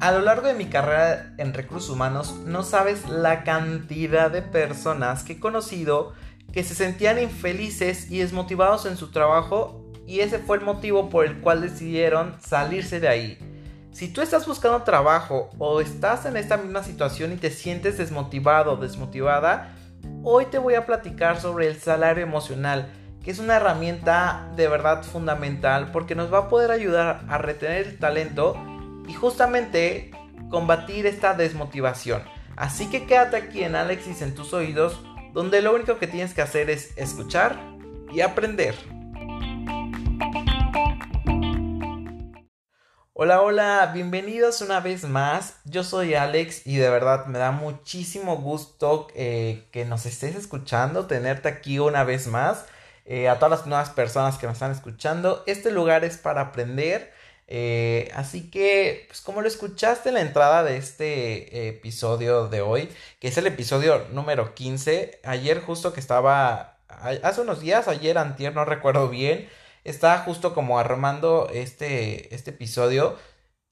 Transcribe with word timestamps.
A 0.00 0.12
lo 0.12 0.22
largo 0.22 0.46
de 0.46 0.54
mi 0.54 0.64
carrera 0.64 1.34
en 1.36 1.52
recursos 1.52 1.90
humanos, 1.90 2.34
no 2.46 2.62
sabes 2.62 3.06
la 3.10 3.44
cantidad 3.44 4.30
de 4.30 4.40
personas 4.40 5.24
que 5.24 5.34
he 5.34 5.40
conocido 5.40 6.14
que 6.54 6.64
se 6.64 6.74
sentían 6.74 7.18
infelices 7.18 8.10
y 8.10 8.20
desmotivados 8.20 8.86
en 8.86 8.96
su 8.96 9.10
trabajo 9.10 9.84
y 10.06 10.20
ese 10.20 10.38
fue 10.38 10.56
el 10.56 10.64
motivo 10.64 11.10
por 11.10 11.26
el 11.26 11.40
cual 11.40 11.60
decidieron 11.60 12.34
salirse 12.40 12.98
de 12.98 13.08
ahí. 13.08 13.38
Si 13.92 14.08
tú 14.08 14.22
estás 14.22 14.46
buscando 14.46 14.84
trabajo 14.84 15.50
o 15.58 15.82
estás 15.82 16.24
en 16.24 16.38
esta 16.38 16.56
misma 16.56 16.82
situación 16.82 17.32
y 17.32 17.36
te 17.36 17.50
sientes 17.50 17.98
desmotivado 17.98 18.72
o 18.72 18.76
desmotivada, 18.78 19.76
hoy 20.22 20.46
te 20.46 20.56
voy 20.56 20.76
a 20.76 20.86
platicar 20.86 21.38
sobre 21.38 21.68
el 21.68 21.78
salario 21.78 22.22
emocional, 22.24 22.88
que 23.22 23.32
es 23.32 23.38
una 23.38 23.56
herramienta 23.56 24.48
de 24.56 24.66
verdad 24.66 25.02
fundamental 25.02 25.92
porque 25.92 26.14
nos 26.14 26.32
va 26.32 26.38
a 26.38 26.48
poder 26.48 26.70
ayudar 26.70 27.22
a 27.28 27.36
retener 27.36 27.86
el 27.86 27.98
talento 27.98 28.56
y 29.10 29.12
justamente 29.12 30.12
combatir 30.50 31.04
esta 31.04 31.34
desmotivación. 31.34 32.22
Así 32.54 32.88
que 32.90 33.06
quédate 33.06 33.36
aquí 33.36 33.64
en 33.64 33.74
Alexis 33.74 34.22
en 34.22 34.36
tus 34.36 34.52
oídos, 34.52 35.00
donde 35.32 35.62
lo 35.62 35.74
único 35.74 35.98
que 35.98 36.06
tienes 36.06 36.32
que 36.32 36.42
hacer 36.42 36.70
es 36.70 36.96
escuchar 36.96 37.58
y 38.12 38.20
aprender. 38.20 38.76
Hola, 43.12 43.42
hola, 43.42 43.90
bienvenidos 43.92 44.60
una 44.60 44.78
vez 44.78 45.02
más. 45.02 45.56
Yo 45.64 45.82
soy 45.82 46.14
Alex 46.14 46.64
y 46.64 46.76
de 46.76 46.88
verdad 46.88 47.26
me 47.26 47.40
da 47.40 47.50
muchísimo 47.50 48.36
gusto 48.36 49.08
eh, 49.16 49.68
que 49.72 49.84
nos 49.84 50.06
estés 50.06 50.36
escuchando, 50.36 51.06
tenerte 51.06 51.48
aquí 51.48 51.80
una 51.80 52.04
vez 52.04 52.28
más. 52.28 52.64
Eh, 53.06 53.28
a 53.28 53.40
todas 53.40 53.58
las 53.58 53.66
nuevas 53.66 53.90
personas 53.90 54.38
que 54.38 54.46
nos 54.46 54.54
están 54.54 54.70
escuchando, 54.70 55.42
este 55.46 55.72
lugar 55.72 56.04
es 56.04 56.16
para 56.16 56.42
aprender 56.42 57.12
eh, 57.52 58.12
así 58.14 58.48
que, 58.48 59.06
pues 59.08 59.20
como 59.20 59.42
lo 59.42 59.48
escuchaste 59.48 60.10
en 60.10 60.14
la 60.14 60.20
entrada 60.20 60.62
de 60.62 60.76
este 60.76 61.68
episodio 61.68 62.46
de 62.46 62.60
hoy, 62.60 62.88
que 63.18 63.26
es 63.26 63.36
el 63.38 63.48
episodio 63.48 64.06
número 64.12 64.54
15, 64.54 65.20
ayer 65.24 65.60
justo 65.60 65.92
que 65.92 65.98
estaba, 65.98 66.78
hace 66.88 67.40
unos 67.40 67.60
días, 67.60 67.88
ayer 67.88 68.18
antier, 68.18 68.54
no 68.54 68.64
recuerdo 68.64 69.08
bien, 69.08 69.48
estaba 69.82 70.18
justo 70.18 70.54
como 70.54 70.78
armando 70.78 71.50
este, 71.52 72.32
este 72.34 72.50
episodio 72.50 73.18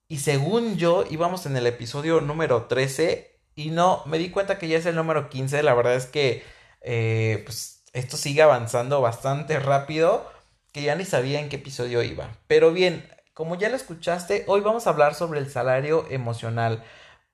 y 0.09 0.19
según 0.19 0.77
yo 0.77 1.05
íbamos 1.09 1.47
en 1.47 1.57
el 1.57 1.67
episodio 1.69 2.21
número 2.21 2.65
13 2.65 3.31
y 3.55 3.71
no, 3.71 4.03
me 4.07 4.19
di 4.19 4.31
cuenta 4.31 4.59
que 4.59 4.67
ya 4.67 4.79
es 4.79 4.87
el 4.87 4.97
número 4.97 5.29
15, 5.29 5.63
la 5.63 5.75
verdad 5.75 5.95
es 5.95 6.07
que 6.07 6.43
eh, 6.81 7.43
pues 7.45 7.85
esto 7.93 8.17
sigue 8.17 8.43
avanzando 8.43 9.01
bastante 9.01 9.61
rápido 9.61 10.29
que 10.73 10.83
ya 10.83 10.97
ni 10.97 11.05
sabía 11.05 11.39
en 11.39 11.49
qué 11.49 11.57
episodio 11.57 12.03
iba. 12.03 12.37
Pero 12.49 12.73
bien, 12.73 13.09
como 13.39 13.55
ya 13.55 13.69
lo 13.69 13.77
escuchaste, 13.77 14.43
hoy 14.49 14.63
vamos 14.63 14.89
a 14.89 14.91
hablar 14.91 15.15
sobre 15.15 15.39
el 15.39 15.49
salario 15.49 16.07
emocional. 16.11 16.83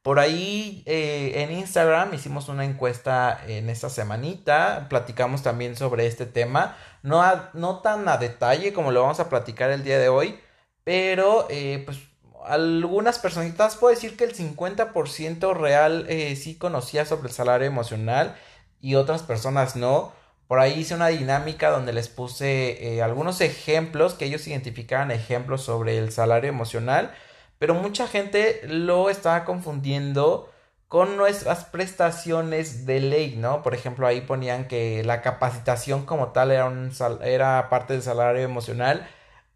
Por 0.02 0.18
ahí 0.18 0.82
eh, 0.84 1.32
en 1.36 1.50
Instagram 1.50 2.12
hicimos 2.12 2.50
una 2.50 2.66
encuesta 2.66 3.40
en 3.48 3.70
esta 3.70 3.88
semanita, 3.88 4.86
platicamos 4.90 5.42
también 5.42 5.76
sobre 5.76 6.06
este 6.06 6.26
tema, 6.26 6.76
no, 7.02 7.24
no 7.54 7.78
tan 7.80 8.06
a 8.06 8.18
detalle 8.18 8.74
como 8.74 8.92
lo 8.92 9.00
vamos 9.00 9.18
a 9.18 9.30
platicar 9.30 9.70
el 9.70 9.82
día 9.82 9.98
de 9.98 10.10
hoy, 10.10 10.38
pero 10.84 11.46
eh, 11.48 11.82
pues 11.86 12.00
algunas 12.44 13.18
personitas 13.18 13.76
puedo 13.76 13.94
decir 13.94 14.14
que 14.14 14.24
el 14.24 14.36
50% 14.36 15.54
real 15.56 16.04
eh, 16.10 16.36
sí 16.36 16.58
conocía 16.58 17.06
sobre 17.06 17.28
el 17.28 17.34
salario 17.34 17.66
emocional 17.66 18.36
y 18.78 18.96
otras 18.96 19.22
personas 19.22 19.74
no. 19.74 20.12
Por 20.46 20.60
ahí 20.60 20.80
hice 20.80 20.94
una 20.94 21.08
dinámica 21.08 21.70
donde 21.70 21.92
les 21.92 22.08
puse 22.08 22.96
eh, 22.96 23.02
algunos 23.02 23.40
ejemplos 23.40 24.14
que 24.14 24.26
ellos 24.26 24.46
identificaban 24.46 25.10
ejemplos 25.10 25.62
sobre 25.62 25.98
el 25.98 26.12
salario 26.12 26.50
emocional, 26.50 27.14
pero 27.58 27.74
mucha 27.74 28.06
gente 28.06 28.60
lo 28.66 29.10
estaba 29.10 29.44
confundiendo 29.44 30.50
con 30.88 31.16
nuestras 31.16 31.64
prestaciones 31.64 32.86
de 32.86 33.00
ley, 33.00 33.36
¿no? 33.36 33.62
Por 33.62 33.74
ejemplo, 33.74 34.06
ahí 34.06 34.20
ponían 34.20 34.68
que 34.68 35.02
la 35.02 35.22
capacitación 35.22 36.06
como 36.06 36.32
tal 36.32 36.52
era, 36.52 36.66
un 36.66 36.92
era 37.22 37.68
parte 37.68 37.94
del 37.94 38.02
salario 38.02 38.42
emocional. 38.42 39.08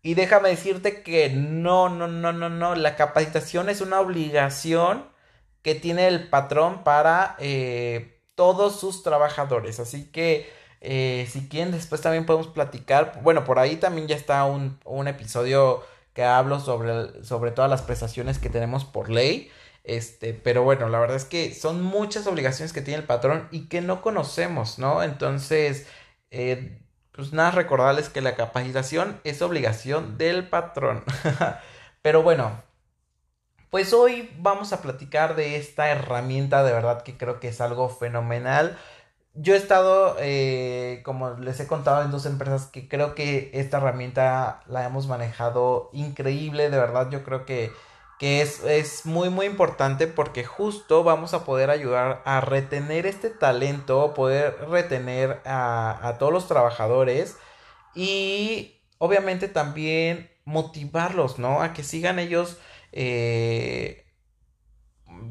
Y 0.02 0.14
déjame 0.14 0.48
decirte 0.50 1.02
que 1.02 1.30
no, 1.30 1.88
no, 1.90 2.08
no, 2.08 2.32
no, 2.32 2.48
no. 2.48 2.74
La 2.74 2.96
capacitación 2.96 3.68
es 3.68 3.80
una 3.80 4.00
obligación 4.00 5.04
que 5.62 5.74
tiene 5.74 6.08
el 6.08 6.28
patrón 6.28 6.82
para 6.84 7.36
eh, 7.38 8.20
todos 8.34 8.80
sus 8.80 9.02
trabajadores. 9.02 9.80
Así 9.80 10.10
que 10.10 10.50
eh, 10.80 11.28
si 11.30 11.48
quieren, 11.48 11.72
después 11.72 12.00
también 12.00 12.26
podemos 12.26 12.48
platicar. 12.48 13.20
Bueno, 13.22 13.44
por 13.44 13.58
ahí 13.58 13.76
también 13.76 14.08
ya 14.08 14.16
está 14.16 14.44
un, 14.44 14.78
un 14.84 15.08
episodio 15.08 15.82
que 16.14 16.24
hablo 16.24 16.60
sobre, 16.60 17.24
sobre 17.24 17.50
todas 17.50 17.70
las 17.70 17.82
prestaciones 17.82 18.38
que 18.38 18.50
tenemos 18.50 18.84
por 18.84 19.10
ley. 19.10 19.50
Este, 19.84 20.34
pero 20.34 20.62
bueno, 20.64 20.88
la 20.88 20.98
verdad 20.98 21.16
es 21.16 21.24
que 21.24 21.54
son 21.54 21.82
muchas 21.82 22.26
obligaciones 22.26 22.72
que 22.72 22.82
tiene 22.82 23.00
el 23.00 23.06
patrón 23.06 23.48
y 23.50 23.68
que 23.68 23.80
no 23.80 24.02
conocemos, 24.02 24.78
¿no? 24.78 25.02
Entonces, 25.02 25.86
eh, 26.30 26.78
pues 27.12 27.32
nada, 27.32 27.52
recordarles 27.52 28.08
que 28.10 28.20
la 28.20 28.36
capacitación 28.36 29.20
es 29.24 29.42
obligación 29.42 30.18
del 30.18 30.48
patrón. 30.48 31.04
pero 32.02 32.22
bueno, 32.22 32.62
pues 33.70 33.92
hoy 33.92 34.30
vamos 34.38 34.72
a 34.72 34.82
platicar 34.82 35.36
de 35.36 35.56
esta 35.56 35.88
herramienta 35.90 36.64
de 36.64 36.72
verdad 36.72 37.02
que 37.02 37.16
creo 37.16 37.40
que 37.40 37.48
es 37.48 37.60
algo 37.60 37.88
fenomenal 37.88 38.78
yo 39.40 39.54
he 39.54 39.56
estado, 39.56 40.16
eh, 40.18 41.00
como 41.04 41.30
les 41.30 41.60
he 41.60 41.68
contado, 41.68 42.02
en 42.02 42.10
dos 42.10 42.26
empresas 42.26 42.66
que 42.66 42.88
creo 42.88 43.14
que 43.14 43.50
esta 43.54 43.76
herramienta 43.78 44.62
la 44.66 44.84
hemos 44.84 45.06
manejado 45.06 45.90
increíble, 45.92 46.70
de 46.70 46.78
verdad 46.78 47.08
yo 47.10 47.22
creo 47.22 47.46
que, 47.46 47.70
que 48.18 48.42
es, 48.42 48.64
es, 48.64 49.06
muy 49.06 49.30
muy 49.30 49.46
importante 49.46 50.08
porque 50.08 50.44
justo 50.44 51.04
vamos 51.04 51.34
a 51.34 51.44
poder 51.44 51.70
ayudar 51.70 52.20
a 52.24 52.40
retener 52.40 53.06
este 53.06 53.30
talento, 53.30 54.12
poder 54.12 54.56
retener 54.68 55.40
a, 55.44 56.08
a 56.08 56.18
todos 56.18 56.32
los 56.32 56.48
trabajadores 56.48 57.36
y 57.94 58.80
obviamente 58.98 59.46
también 59.46 60.30
motivarlos, 60.44 61.38
¿no? 61.38 61.62
A 61.62 61.72
que 61.72 61.84
sigan 61.84 62.18
ellos... 62.18 62.58
Eh, 62.92 64.04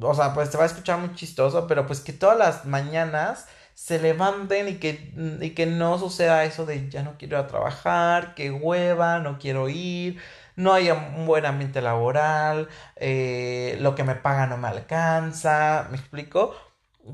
o 0.02 0.14
sea, 0.14 0.34
pues 0.34 0.50
te 0.52 0.58
va 0.58 0.64
a 0.64 0.68
escuchar 0.68 1.00
muy 1.00 1.14
chistoso, 1.16 1.68
pero 1.68 1.86
pues 1.88 2.02
que 2.02 2.14
todas 2.14 2.38
las 2.38 2.66
mañanas 2.66 3.48
se 3.78 4.00
levanten 4.00 4.68
y 4.68 4.76
que, 4.80 5.14
y 5.40 5.52
que 5.52 5.68
no 5.68 6.00
suceda 6.00 6.44
eso 6.46 6.66
de 6.66 6.90
ya 6.90 7.04
no 7.04 7.16
quiero 7.20 7.38
ir 7.38 7.44
a 7.46 7.48
trabajar, 7.48 8.34
que 8.34 8.50
hueva, 8.52 9.20
no 9.20 9.38
quiero 9.38 9.70
ir, 9.70 10.20
no 10.56 10.74
haya 10.74 10.96
un 10.96 11.28
buen 11.28 11.46
ambiente 11.46 11.82
laboral, 11.82 12.70
eh, 12.96 13.78
lo 13.80 13.94
que 13.94 14.04
me 14.04 14.16
paga 14.16 14.48
no 14.48 14.58
me 14.58 14.68
alcanza, 14.68 15.88
¿me 15.92 15.98
explico? 15.98 16.56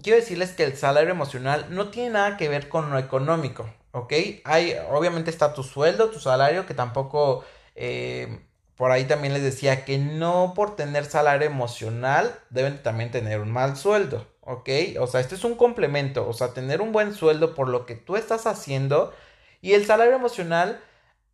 Quiero 0.02 0.18
decirles 0.20 0.54
que 0.54 0.64
el 0.64 0.78
salario 0.78 1.12
emocional 1.12 1.68
no 1.70 1.90
tiene 1.90 2.12
nada 2.12 2.38
que 2.38 2.48
ver 2.48 2.70
con 2.70 2.92
lo 2.92 2.98
económico, 2.98 3.70
¿ok? 3.92 4.14
Hay, 4.46 4.76
obviamente 4.90 5.32
está 5.32 5.54
tu 5.54 5.64
sueldo, 5.64 6.12
tu 6.12 6.20
salario, 6.22 6.66
que 6.66 6.74
tampoco, 6.74 7.44
eh, 7.76 8.40
por 8.78 8.92
ahí 8.92 9.04
también 9.04 9.34
les 9.34 9.44
decía 9.44 9.84
que 9.86 9.98
no 9.98 10.54
por 10.56 10.76
tener 10.78 11.04
salario 11.06 11.46
emocional 11.46 12.34
deben 12.50 12.82
también 12.82 13.12
tener 13.12 13.42
un 13.42 13.52
mal 13.52 13.76
sueldo, 13.76 14.33
¿ok? 14.46 14.70
O 15.00 15.08
sea, 15.08 15.22
este 15.22 15.36
es 15.36 15.44
un 15.44 15.56
complemento, 15.56 16.28
o 16.28 16.34
sea, 16.34 16.54
tener 16.54 16.82
un 16.82 16.92
buen 16.92 17.14
sueldo 17.14 17.56
por 17.56 17.70
lo 17.70 17.86
que 17.86 17.96
tú 17.96 18.16
estás 18.16 18.46
haciendo 18.48 19.14
y 19.62 19.74
el 19.74 19.86
salario 19.86 20.16
emocional, 20.16 20.82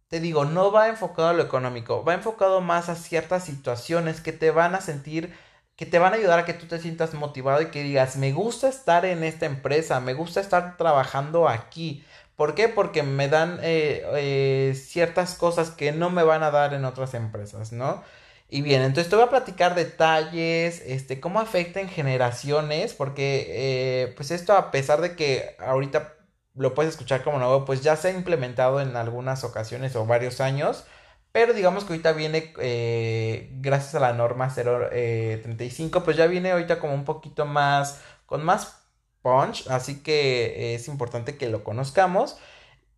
te 0.07 0.19
digo, 0.19 0.45
no 0.45 0.71
va 0.71 0.87
enfocado 0.87 1.29
a 1.29 1.33
lo 1.33 1.43
económico, 1.43 2.03
va 2.03 2.13
enfocado 2.13 2.61
más 2.61 2.89
a 2.89 2.95
ciertas 2.95 3.45
situaciones 3.45 4.21
que 4.21 4.33
te 4.33 4.51
van 4.51 4.75
a 4.75 4.81
sentir, 4.81 5.33
que 5.75 5.85
te 5.85 5.99
van 5.99 6.13
a 6.13 6.17
ayudar 6.17 6.39
a 6.39 6.45
que 6.45 6.53
tú 6.53 6.67
te 6.67 6.79
sientas 6.79 7.13
motivado 7.13 7.61
y 7.61 7.67
que 7.67 7.83
digas, 7.83 8.17
me 8.17 8.31
gusta 8.33 8.67
estar 8.69 9.05
en 9.05 9.23
esta 9.23 9.45
empresa, 9.45 9.99
me 9.99 10.13
gusta 10.13 10.41
estar 10.41 10.77
trabajando 10.77 11.47
aquí. 11.49 12.03
¿Por 12.35 12.55
qué? 12.55 12.69
Porque 12.69 13.03
me 13.03 13.29
dan 13.29 13.59
eh, 13.63 14.03
eh, 14.15 14.75
ciertas 14.75 15.35
cosas 15.35 15.71
que 15.71 15.91
no 15.91 16.09
me 16.09 16.23
van 16.23 16.43
a 16.43 16.51
dar 16.51 16.73
en 16.73 16.85
otras 16.85 17.13
empresas, 17.13 17.71
¿no? 17.71 18.03
Y 18.51 18.61
bien, 18.63 18.81
entonces 18.81 19.09
te 19.09 19.15
voy 19.15 19.25
a 19.25 19.29
platicar 19.29 19.75
detalles, 19.75 20.81
este, 20.85 21.19
cómo 21.19 21.39
afecta 21.39 21.81
en 21.81 21.87
generaciones, 21.89 22.95
porque 22.95 23.45
eh, 23.49 24.13
pues 24.15 24.31
esto 24.31 24.53
a 24.53 24.71
pesar 24.71 25.01
de 25.01 25.15
que 25.15 25.55
ahorita 25.59 26.15
lo 26.55 26.73
puedes 26.73 26.93
escuchar 26.93 27.23
como 27.23 27.37
nuevo, 27.37 27.63
pues 27.65 27.81
ya 27.83 27.95
se 27.95 28.07
ha 28.07 28.11
implementado 28.11 28.81
en 28.81 28.95
algunas 28.95 29.43
ocasiones 29.43 29.95
o 29.95 30.05
varios 30.07 30.41
años, 30.41 30.85
pero 31.31 31.53
digamos 31.53 31.83
que 31.83 31.93
ahorita 31.93 32.13
viene, 32.13 32.53
eh, 32.59 33.49
gracias 33.61 33.93
a 33.95 33.99
la 33.99 34.13
norma 34.13 34.49
035, 34.49 35.99
eh, 35.99 36.01
pues 36.03 36.17
ya 36.17 36.25
viene 36.25 36.51
ahorita 36.51 36.79
como 36.79 36.95
un 36.95 37.05
poquito 37.05 37.45
más, 37.45 38.01
con 38.25 38.43
más 38.43 38.83
punch, 39.21 39.67
así 39.69 40.01
que 40.01 40.73
es 40.75 40.87
importante 40.87 41.37
que 41.37 41.49
lo 41.49 41.63
conozcamos. 41.63 42.37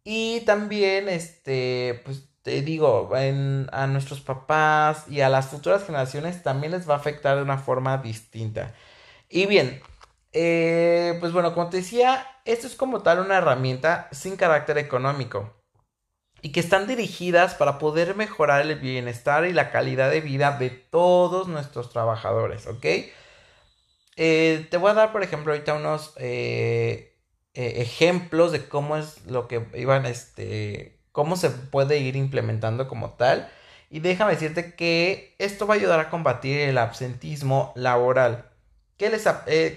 Y 0.04 0.42
también, 0.42 1.10
este, 1.10 2.02
pues 2.06 2.31
te 2.44 2.62
digo, 2.62 3.12
a 3.14 3.88
nuestros 3.88 4.22
papás 4.22 5.06
y 5.08 5.22
a 5.22 5.30
las 5.30 5.48
futuras 5.50 5.86
generaciones 5.86 6.44
también 6.44 6.72
les 6.74 6.90
va 6.90 6.96
a 6.96 6.98
afectar 6.98 7.36
de 7.38 7.44
una 7.44 7.58
forma 7.60 7.98
distinta. 8.00 8.74
Y 9.30 9.46
bien, 9.46 9.82
eh, 10.34 11.18
pues 11.20 11.34
bueno, 11.34 11.54
como 11.54 11.70
te 11.70 11.78
decía, 11.78 12.28
esto 12.46 12.68
es 12.68 12.76
como 12.76 13.02
tal 13.04 13.20
una 13.20 13.38
herramienta 13.38 14.08
sin 14.12 14.38
carácter 14.38 14.78
económico. 14.78 15.56
y 16.44 16.52
que 16.52 16.60
están 16.60 16.88
dirigidas 16.88 17.56
para 17.56 17.78
poder 17.80 18.16
mejorar 18.16 18.62
el 18.62 18.80
bienestar 18.80 19.46
y 19.46 19.54
la 19.54 19.72
calidad 19.72 20.10
de 20.12 20.22
vida 20.22 20.58
de 20.58 20.70
todos 20.72 21.48
nuestros 21.48 21.92
trabajadores, 21.92 22.68
¿ok? 22.68 22.86
Eh, 24.18 24.68
te 24.70 24.78
voy 24.78 24.92
a 24.92 24.94
dar, 24.94 25.12
por 25.12 25.24
ejemplo, 25.24 25.54
ahorita 25.54 25.74
unos 25.74 26.14
eh, 26.18 27.18
ejemplos 27.54 28.52
de 28.52 28.68
cómo 28.68 28.98
es 28.98 29.26
lo 29.26 29.48
que 29.48 29.68
iban, 29.76 30.06
este, 30.06 31.01
cómo 31.12 31.36
se 31.36 31.50
puede 31.50 32.00
ir 32.00 32.16
implementando 32.16 32.88
como 32.88 33.12
tal. 33.12 33.50
Y 33.90 34.00
déjame 34.00 34.34
decirte 34.34 34.76
que 34.76 35.36
esto 35.38 35.68
va 35.68 35.74
a 35.76 35.78
ayudar 35.78 36.00
a 36.00 36.10
combatir 36.10 36.60
el 36.60 36.78
absentismo 36.78 37.74
laboral. 37.76 38.46
¿Qué, 38.98 39.10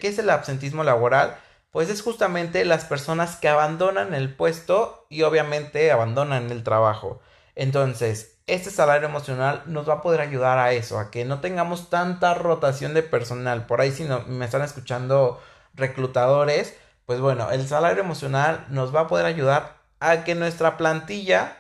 ¿Qué, 0.00 0.08
es 0.08 0.18
el 0.18 0.30
absentismo 0.30 0.84
laboral? 0.84 1.36
Pues 1.70 1.90
es 1.90 2.02
justamente 2.02 2.64
las 2.64 2.84
personas 2.84 3.36
que 3.36 3.48
abandonan 3.48 4.14
el 4.14 4.34
puesto 4.34 5.06
y 5.10 5.22
obviamente 5.22 5.90
abandonan 5.90 6.50
el 6.52 6.62
trabajo. 6.62 7.20
Entonces, 7.56 8.38
este 8.46 8.70
salario 8.70 9.08
emocional 9.08 9.62
nos 9.66 9.88
va 9.88 9.94
a 9.94 10.02
poder 10.02 10.20
ayudar 10.20 10.58
a 10.58 10.72
eso, 10.72 10.98
a 10.98 11.10
que 11.10 11.24
no 11.24 11.40
tengamos 11.40 11.90
tanta 11.90 12.34
rotación 12.34 12.94
de 12.94 13.02
personal. 13.02 13.66
Por 13.66 13.80
ahí 13.80 13.90
si 13.90 14.04
no, 14.04 14.20
me 14.26 14.44
están 14.44 14.62
escuchando 14.62 15.40
reclutadores, 15.74 16.76
pues 17.06 17.20
bueno, 17.20 17.50
el 17.50 17.66
salario 17.66 18.02
emocional 18.02 18.66
nos 18.68 18.94
va 18.94 19.00
a 19.00 19.08
poder 19.08 19.26
ayudar 19.26 19.83
a 20.10 20.24
que 20.24 20.34
nuestra 20.34 20.76
plantilla 20.76 21.56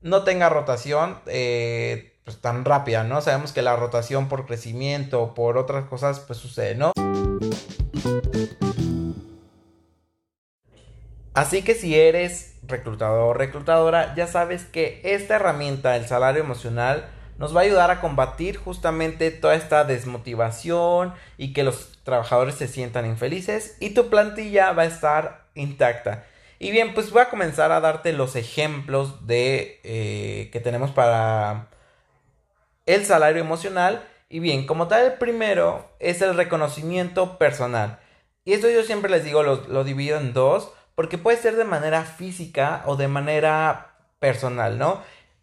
no 0.00 0.22
tenga 0.22 0.48
rotación 0.48 1.18
eh, 1.26 2.18
pues 2.24 2.40
tan 2.40 2.64
rápida, 2.64 3.04
¿no? 3.04 3.20
Sabemos 3.20 3.52
que 3.52 3.62
la 3.62 3.76
rotación 3.76 4.28
por 4.28 4.46
crecimiento 4.46 5.22
o 5.22 5.34
por 5.34 5.58
otras 5.58 5.86
cosas 5.86 6.20
pues 6.20 6.38
sucede, 6.38 6.74
¿no? 6.76 6.92
Así 11.34 11.62
que 11.62 11.74
si 11.74 11.94
eres 11.94 12.54
reclutador 12.62 13.28
o 13.28 13.34
reclutadora, 13.34 14.14
ya 14.14 14.26
sabes 14.26 14.64
que 14.64 15.00
esta 15.04 15.36
herramienta, 15.36 15.96
el 15.96 16.06
salario 16.06 16.42
emocional, 16.42 17.10
nos 17.36 17.54
va 17.54 17.60
a 17.60 17.64
ayudar 17.64 17.90
a 17.90 18.00
combatir 18.00 18.56
justamente 18.56 19.30
toda 19.30 19.54
esta 19.54 19.84
desmotivación 19.84 21.12
y 21.36 21.52
que 21.52 21.64
los 21.64 21.98
trabajadores 22.04 22.54
se 22.54 22.68
sientan 22.68 23.04
infelices 23.04 23.76
y 23.80 23.90
tu 23.90 24.08
plantilla 24.08 24.72
va 24.72 24.82
a 24.82 24.86
estar 24.86 25.48
intacta. 25.54 26.24
Y 26.58 26.70
bien, 26.70 26.94
pues 26.94 27.10
voy 27.10 27.22
a 27.22 27.30
comenzar 27.30 27.72
a 27.72 27.80
darte 27.80 28.12
los 28.12 28.36
ejemplos 28.36 29.26
de 29.26 29.80
eh, 29.84 30.48
que 30.52 30.60
tenemos 30.60 30.90
para 30.90 31.68
el 32.86 33.04
salario 33.04 33.40
emocional. 33.40 34.06
Y 34.28 34.40
bien, 34.40 34.66
como 34.66 34.88
tal, 34.88 35.04
el 35.04 35.12
primero 35.14 35.90
es 36.00 36.22
el 36.22 36.34
reconocimiento 36.34 37.38
personal. 37.38 38.00
Y 38.44 38.52
esto 38.52 38.70
yo 38.70 38.84
siempre 38.84 39.10
les 39.10 39.24
digo, 39.24 39.42
lo, 39.42 39.84
divido 39.84 40.18
en 40.18 40.32
dos 40.32 40.72
porque 40.94 41.18
puede 41.18 41.36
ser 41.36 41.56
de 41.56 41.64
manera 41.64 42.04
física 42.04 42.82
o 42.86 42.96
de 42.96 43.08
manera 43.08 43.98
personal, 44.18 44.78
¿no? 44.78 45.02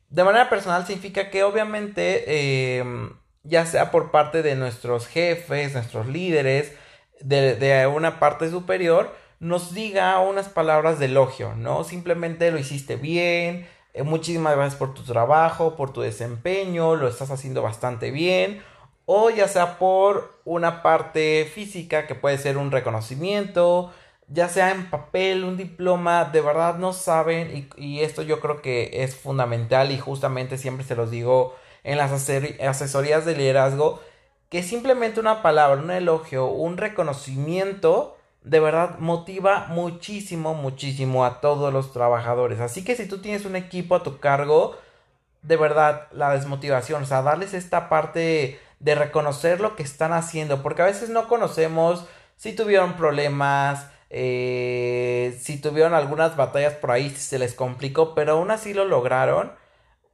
De 0.09 0.23
manera 0.23 0.49
personal 0.49 0.87
significa 0.87 1.29
que 1.29 1.43
obviamente, 1.43 2.77
em, 2.79 3.11
ya 3.43 3.65
sea 3.65 3.91
por 3.91 4.09
parte 4.09 4.41
de 4.41 4.55
nuestros 4.55 5.07
jefes, 5.07 5.73
nuestros 5.73 6.07
líderes, 6.07 6.71
de, 7.19 7.87
una 7.87 8.19
parte 8.19 8.49
superior, 8.49 9.15
nos 9.43 9.73
diga 9.73 10.19
unas 10.19 10.47
palabras 10.47 10.99
de 10.99 11.07
elogio, 11.07 11.53
¿no? 11.55 11.83
Simplemente 11.83 12.49
lo 12.49 12.57
hiciste 12.57 12.95
bien, 12.95 13.67
eh, 13.93 14.03
muchísimas 14.03 14.55
gracias 14.55 14.79
por 14.79 14.93
tu 14.93 15.03
trabajo, 15.03 15.75
por 15.75 15.91
tu 15.91 15.99
desempeño, 15.99 16.95
lo 16.95 17.09
estás 17.09 17.29
haciendo 17.29 17.61
bastante 17.61 18.09
bien, 18.09 18.63
o 19.05 19.29
ya 19.29 19.49
sea 19.49 19.77
por 19.77 20.39
una 20.45 20.81
parte 20.81 21.49
física 21.53 22.07
que 22.07 22.15
puede 22.15 22.37
ser 22.37 22.57
un 22.57 22.71
reconocimiento, 22.71 23.91
ya 24.29 24.47
sea 24.47 24.71
en 24.71 24.89
papel, 24.89 25.43
un 25.43 25.57
diploma, 25.57 26.23
de 26.23 26.39
verdad 26.39 26.77
no 26.77 26.93
saben 26.93 27.69
y, 27.75 27.99
esto 27.99 28.21
yo 28.21 28.39
creo 28.39 28.61
que 28.61 29.03
es 29.03 29.13
fundamental 29.13 29.91
y 29.91 29.97
justamente 29.99 30.57
siempre 30.57 30.85
se 30.85 30.95
los 30.95 31.11
digo 31.11 31.53
en 31.83 31.97
las 31.97 32.13
asesorías 32.13 33.25
de 33.25 33.35
liderazgo, 33.35 34.01
que 34.47 34.63
simplemente 34.63 35.19
una 35.19 35.41
palabra, 35.41 35.81
un 35.81 35.91
elogio, 35.91 36.45
un 36.45 36.77
reconocimiento, 36.77 38.12
de 38.43 38.59
verdad 38.59 38.99
motiva 38.99 39.67
muchísimo, 39.69 40.53
muchísimo 40.53 41.25
a 41.25 41.39
todos 41.41 41.73
los 41.73 41.93
trabajadores. 41.93 42.59
Así 42.59 42.83
que 42.83 42.95
si 42.95 43.07
tú 43.07 43.19
tienes 43.19 43.45
un 43.45 43.55
equipo 43.55 43.95
a 43.95 44.03
tu 44.03 44.19
cargo, 44.19 44.75
de 45.41 45.57
verdad, 45.57 46.07
la 46.11 46.31
desmotivación, 46.31 47.03
o 47.03 47.05
sea, 47.05 47.21
darles 47.21 47.53
esta 47.53 47.89
parte 47.89 48.59
de 48.79 48.95
reconocer 48.95 49.61
lo 49.61 49.75
que 49.75 49.83
están 49.83 50.13
haciendo, 50.13 50.61
porque 50.61 50.81
a 50.81 50.85
veces 50.85 51.09
no 51.09 51.27
conocemos 51.27 52.05
si 52.35 52.53
tuvieron 52.53 52.93
problemas, 52.93 53.87
eh, 54.09 55.37
si 55.41 55.59
tuvieron 55.59 55.93
algunas 55.93 56.35
batallas 56.35 56.73
por 56.73 56.91
ahí, 56.91 57.09
se 57.09 57.39
les 57.39 57.53
complicó, 57.53 58.13
pero 58.13 58.33
aún 58.33 58.51
así 58.51 58.73
lo 58.73 58.85
lograron. 58.85 59.53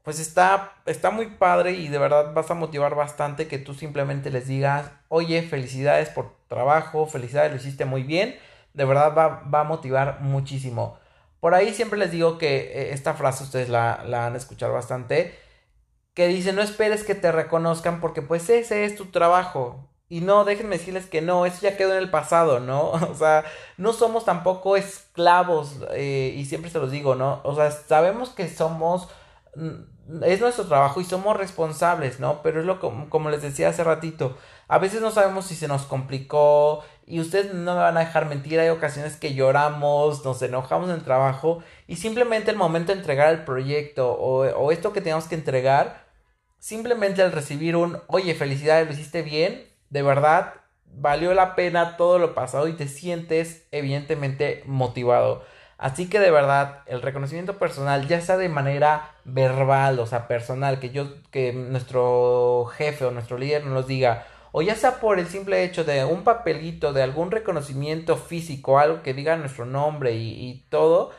Pues 0.10 0.20
está, 0.20 0.74
está 0.88 1.12
muy 1.12 1.28
padre 1.28 1.74
y 1.74 1.88
de 1.88 2.00
verdad 2.00 2.34
vas 2.34 2.50
a 2.50 2.56
motivar 2.56 2.96
bastante 2.96 3.48
que 3.48 3.60
tú 3.60 3.76
simplemente 3.76 4.32
les 4.32 4.48
digas, 4.48 4.90
oye, 5.08 5.44
felicidades 5.44 6.10
por 6.10 6.30
tu 6.30 6.48
trabajo, 6.48 7.06
felicidades, 7.06 7.52
lo 7.52 7.58
hiciste 7.58 7.86
muy 7.86 8.02
bien. 8.02 8.36
De 8.74 8.86
verdad 8.86 9.14
va, 9.16 9.44
va 9.54 9.60
a 9.60 9.64
motivar 9.66 10.20
muchísimo. 10.22 10.98
Por 11.40 11.54
ahí 11.54 11.76
siempre 11.76 12.00
les 12.00 12.12
digo 12.12 12.40
que 12.40 12.58
eh, 12.58 12.94
esta 12.94 13.14
frase 13.14 13.44
ustedes 13.44 13.70
la, 13.70 14.04
la 14.08 14.26
han 14.26 14.36
escuchado 14.36 14.74
bastante. 14.74 15.38
Que 16.16 16.28
dice, 16.28 16.54
no 16.54 16.64
esperes 16.64 17.04
que 17.04 17.14
te 17.14 17.32
reconozcan 17.32 18.02
porque 18.02 18.24
pues 18.24 18.50
ese 18.50 18.86
es 18.86 18.96
tu 18.96 19.12
trabajo. 19.12 19.88
Y 20.10 20.22
no, 20.22 20.44
déjenme 20.44 20.80
decirles 20.80 21.06
que 21.06 21.22
no, 21.22 21.46
eso 21.46 21.60
ya 21.62 21.78
quedó 21.78 21.92
en 21.92 22.00
el 22.00 22.10
pasado, 22.10 22.60
¿no? 22.60 22.92
O 23.12 23.14
sea, 23.14 23.46
no 23.78 23.94
somos 23.94 24.26
tampoco 24.26 24.76
esclavos, 24.76 25.82
eh, 25.92 26.34
y 26.36 26.46
siempre 26.46 26.72
se 26.72 26.80
los 26.80 26.90
digo, 26.90 27.14
¿no? 27.14 27.42
O 27.44 27.56
sea, 27.56 27.70
sabemos 27.70 28.32
que 28.32 28.50
somos, 28.50 29.08
mm, 29.56 29.99
es 30.24 30.42
nuestro 30.42 30.66
trabajo 30.66 31.02
y 31.02 31.06
somos 31.06 31.38
responsables, 31.38 32.20
¿no? 32.20 32.42
Pero 32.42 32.60
es 32.60 32.66
lo 32.66 32.80
como, 32.80 33.10
como 33.10 33.30
les 33.30 33.42
decía 33.42 33.70
hace 33.70 33.84
ratito, 33.84 34.38
a 34.68 34.80
veces 34.80 35.02
no 35.02 35.12
sabemos 35.12 35.46
si 35.46 35.56
se 35.56 35.68
nos 35.68 35.84
complicó, 35.84 36.84
y 37.06 37.20
ustedes 37.20 37.54
no 37.54 37.74
me 37.74 37.82
van 37.82 37.98
a 37.98 38.02
dejar 38.02 38.28
mentir, 38.28 38.60
hay 38.60 38.70
ocasiones 38.70 39.16
que 39.16 39.34
lloramos, 39.34 40.24
nos 40.26 40.42
enojamos 40.42 40.90
en 40.90 40.96
el 40.96 41.04
trabajo, 41.04 41.64
y 41.88 41.98
simplemente 41.98 42.52
el 42.52 42.58
momento 42.58 42.92
de 42.92 43.00
entregar 43.00 43.34
el 43.34 43.46
proyecto 43.46 44.12
o, 44.12 44.46
o 44.46 44.72
esto 44.72 44.94
que 44.94 45.02
tenemos 45.02 45.26
que 45.26 45.36
entregar, 45.36 46.08
simplemente 46.60 47.22
al 47.22 47.32
recibir 47.32 47.76
un, 47.76 48.00
oye, 48.08 48.36
felicidades, 48.36 48.88
lo 48.88 48.94
hiciste 48.94 49.22
bien, 49.22 49.68
de 49.90 50.02
verdad 50.02 50.54
valió 50.92 51.34
la 51.34 51.56
pena 51.56 51.98
todo 51.98 52.20
lo 52.20 52.34
pasado 52.34 52.68
y 52.68 52.74
te 52.74 52.88
sientes 52.88 53.68
evidentemente 53.72 54.64
motivado. 54.66 55.44
Así 55.80 56.10
que 56.10 56.20
de 56.20 56.30
verdad, 56.30 56.84
el 56.88 57.02
reconocimiento 57.02 57.58
personal, 57.58 58.06
ya 58.10 58.20
sea 58.20 58.36
de 58.36 58.50
manera 58.50 59.12
verbal, 59.24 60.00
o 60.00 60.06
sea, 60.06 60.28
personal, 60.28 60.78
que 60.82 60.90
yo, 60.90 61.24
que 61.32 61.54
nuestro 61.54 62.66
jefe 62.76 63.06
o 63.06 63.12
nuestro 63.12 63.38
líder 63.38 63.66
nos 63.66 63.88
diga, 63.88 64.26
o 64.52 64.62
ya 64.62 64.76
sea 64.76 65.00
por 65.00 65.20
el 65.20 65.28
simple 65.28 65.64
hecho 65.64 65.86
de 65.86 66.04
un 66.04 66.26
papelito, 66.26 66.92
de 66.92 67.02
algún 67.02 67.32
reconocimiento 67.32 68.18
físico, 68.18 68.78
algo 68.78 69.04
que 69.04 69.14
diga 69.14 69.38
nuestro 69.38 69.66
nombre 69.66 70.16
y, 70.16 70.66
todo, 70.70 71.12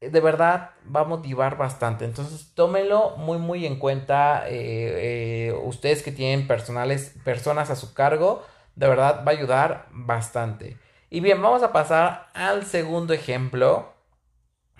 de 0.00 0.20
verdad 0.20 0.70
va 0.94 1.02
a 1.02 1.04
motivar 1.04 1.56
bastante. 1.56 2.04
Entonces, 2.04 2.52
tómelo 2.54 3.16
muy, 3.16 3.38
muy 3.38 3.64
en 3.64 3.78
cuenta. 3.78 4.48
Eh, 4.48 5.50
eh, 5.50 5.60
ustedes 5.64 6.02
que 6.02 6.10
tienen 6.10 6.48
personales, 6.48 7.14
personas 7.24 7.70
a 7.70 7.76
su 7.76 7.94
cargo, 7.94 8.44
de 8.74 8.88
verdad 8.88 9.24
va 9.24 9.32
a 9.32 9.34
ayudar 9.36 9.86
bastante. 9.92 10.76
Y 11.10 11.20
bien, 11.20 11.40
vamos 11.40 11.62
a 11.62 11.72
pasar 11.72 12.28
al 12.34 12.66
segundo 12.66 13.14
ejemplo 13.14 13.94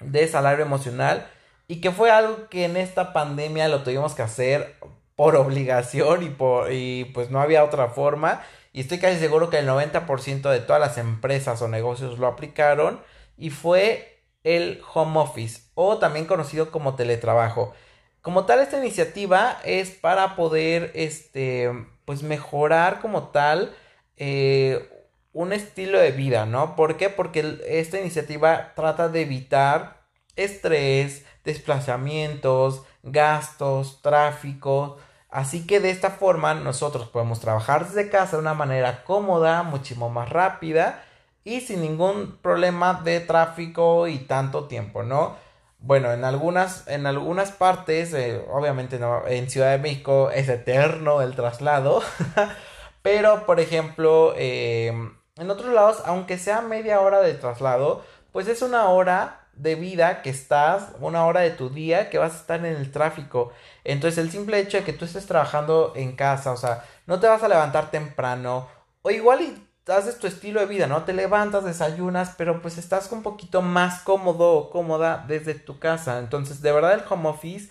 de 0.01 0.29
salario 0.29 0.65
emocional. 0.65 1.27
Y 1.69 1.81
que 1.81 1.91
fue 1.91 2.11
algo 2.11 2.49
que 2.49 2.65
en 2.65 2.77
esta 2.77 3.13
pandemia 3.13 3.69
lo 3.69 3.83
tuvimos 3.83 4.15
que 4.15 4.23
hacer 4.23 4.77
por 5.17 5.37
obligación 5.37 6.23
y, 6.23 6.31
por, 6.31 6.73
y 6.73 7.07
pues 7.07 7.31
no 7.31 7.41
había 7.41 7.65
otra 7.65 7.89
forma. 7.89 8.43
Y 8.73 8.81
estoy 8.81 8.99
casi 8.99 9.19
seguro 9.19 9.51
que 9.51 9.59
el 9.59 9.69
90% 9.69 10.51
de 10.51 10.61
todas 10.61 10.81
las 10.81 10.99
empresas 10.99 11.61
o 11.63 11.69
negocios 11.69 12.19
lo 12.19 12.27
aplicaron. 12.27 13.01
Y 13.37 13.51
fue 13.51 14.23
el 14.45 14.83
home 14.95 15.19
office 15.21 15.63
o 15.75 15.99
también 15.99 16.27
conocido 16.27 16.71
como 16.71 16.95
teletrabajo. 16.95 17.75
Como 18.21 18.45
tal, 18.45 18.61
esta 18.61 18.79
iniciativa 18.79 19.59
es 19.65 19.91
para 19.91 20.37
poder, 20.37 20.91
este, 20.95 21.71
pues 22.05 22.23
mejorar 22.23 23.01
como 23.01 23.29
tal 23.29 23.75
eh, 24.17 24.98
un 25.39 25.53
estilo 25.53 26.01
de 26.01 26.11
vida, 26.11 26.47
¿no? 26.47 26.75
¿Por 26.75 26.97
qué? 26.97 27.11
Porque 27.11 27.61
esta 27.69 28.01
iniciativa 28.01 28.73
trata 28.75 29.09
de 29.09 29.23
evitar 29.23 30.01
estrés, 30.35 31.25
desplazamientos, 31.45 32.83
gastos, 33.05 34.03
tráfico. 34.03 34.97
Así 35.31 35.65
que 35.65 35.79
de 35.79 35.91
esta 35.91 36.11
forma 36.11 36.55
nosotros 36.55 37.07
podemos 37.07 37.39
trabajar 37.39 37.87
desde 37.87 38.11
casa 38.11 38.35
de 38.37 38.43
una 38.43 38.55
manera 38.55 39.05
cómoda, 39.05 39.63
muchísimo 39.63 40.11
más 40.11 40.29
rápida 40.29 41.05
y 41.45 41.61
sin 41.61 41.83
ningún 41.83 42.37
problema 42.43 43.01
de 43.05 43.21
tráfico 43.21 44.09
y 44.09 44.19
tanto 44.19 44.65
tiempo, 44.65 45.05
¿no? 45.05 45.37
Bueno, 45.79 46.11
en 46.11 46.25
algunas, 46.25 46.89
en 46.89 47.07
algunas 47.07 47.53
partes, 47.53 48.13
eh, 48.13 48.45
obviamente 48.51 48.99
en 49.29 49.49
Ciudad 49.49 49.71
de 49.71 49.79
México 49.79 50.33
es 50.33 50.49
eterno 50.49 51.23
el 51.23 51.37
traslado, 51.37 52.03
pero 53.03 53.47
por 53.47 53.61
ejemplo, 53.61 54.35
eh, 54.37 54.93
en 55.39 55.51
otros 55.51 55.73
lados, 55.73 56.03
aunque 56.05 56.39
sea 56.39 56.61
media 56.61 57.01
hora 57.01 57.21
de 57.21 57.35
traslado, 57.35 58.05
pues 58.33 58.49
es 58.49 58.63
una 58.63 58.89
hora 58.89 59.47
de 59.55 59.75
vida 59.75 60.23
que 60.23 60.31
estás, 60.31 60.93
una 61.01 61.27
hora 61.27 61.41
de 61.41 61.51
tu 61.51 61.71
día 61.71 62.11
que 62.11 62.19
vas 62.19 62.35
a 62.35 62.39
estar 62.39 62.59
en 62.61 62.77
el 62.77 62.93
tráfico. 62.93 63.53
Entonces 63.85 64.19
el 64.19 64.31
simple 64.31 64.59
hecho 64.61 64.79
de 64.79 64.85
que 64.85 64.93
tú 64.93 65.05
estés 65.05 65.27
trabajando 65.27 65.93
en 65.97 66.15
casa, 66.15 66.53
o 66.53 66.57
sea, 66.57 66.85
no 67.07 67.19
te 67.21 67.27
vas 67.27 67.43
a 67.43 67.49
levantar 67.49 67.91
temprano, 67.91 68.69
o 69.03 69.11
igual 69.11 69.43
y 69.43 69.69
haces 69.93 70.19
tu 70.19 70.27
estilo 70.27 70.61
de 70.61 70.67
vida, 70.67 70.87
¿no? 70.87 71.05
Te 71.05 71.13
levantas, 71.13 71.65
desayunas, 71.65 72.35
pero 72.37 72.61
pues 72.61 72.79
estás 72.79 73.11
un 73.13 73.23
poquito 73.23 73.63
más 73.63 74.03
cómodo 74.03 74.53
o 74.55 74.71
cómoda 74.71 75.25
desde 75.27 75.55
tu 75.55 75.79
casa. 75.79 76.19
Entonces, 76.19 76.61
de 76.61 76.73
verdad 76.73 76.93
el 76.95 77.03
home 77.09 77.29
office 77.29 77.71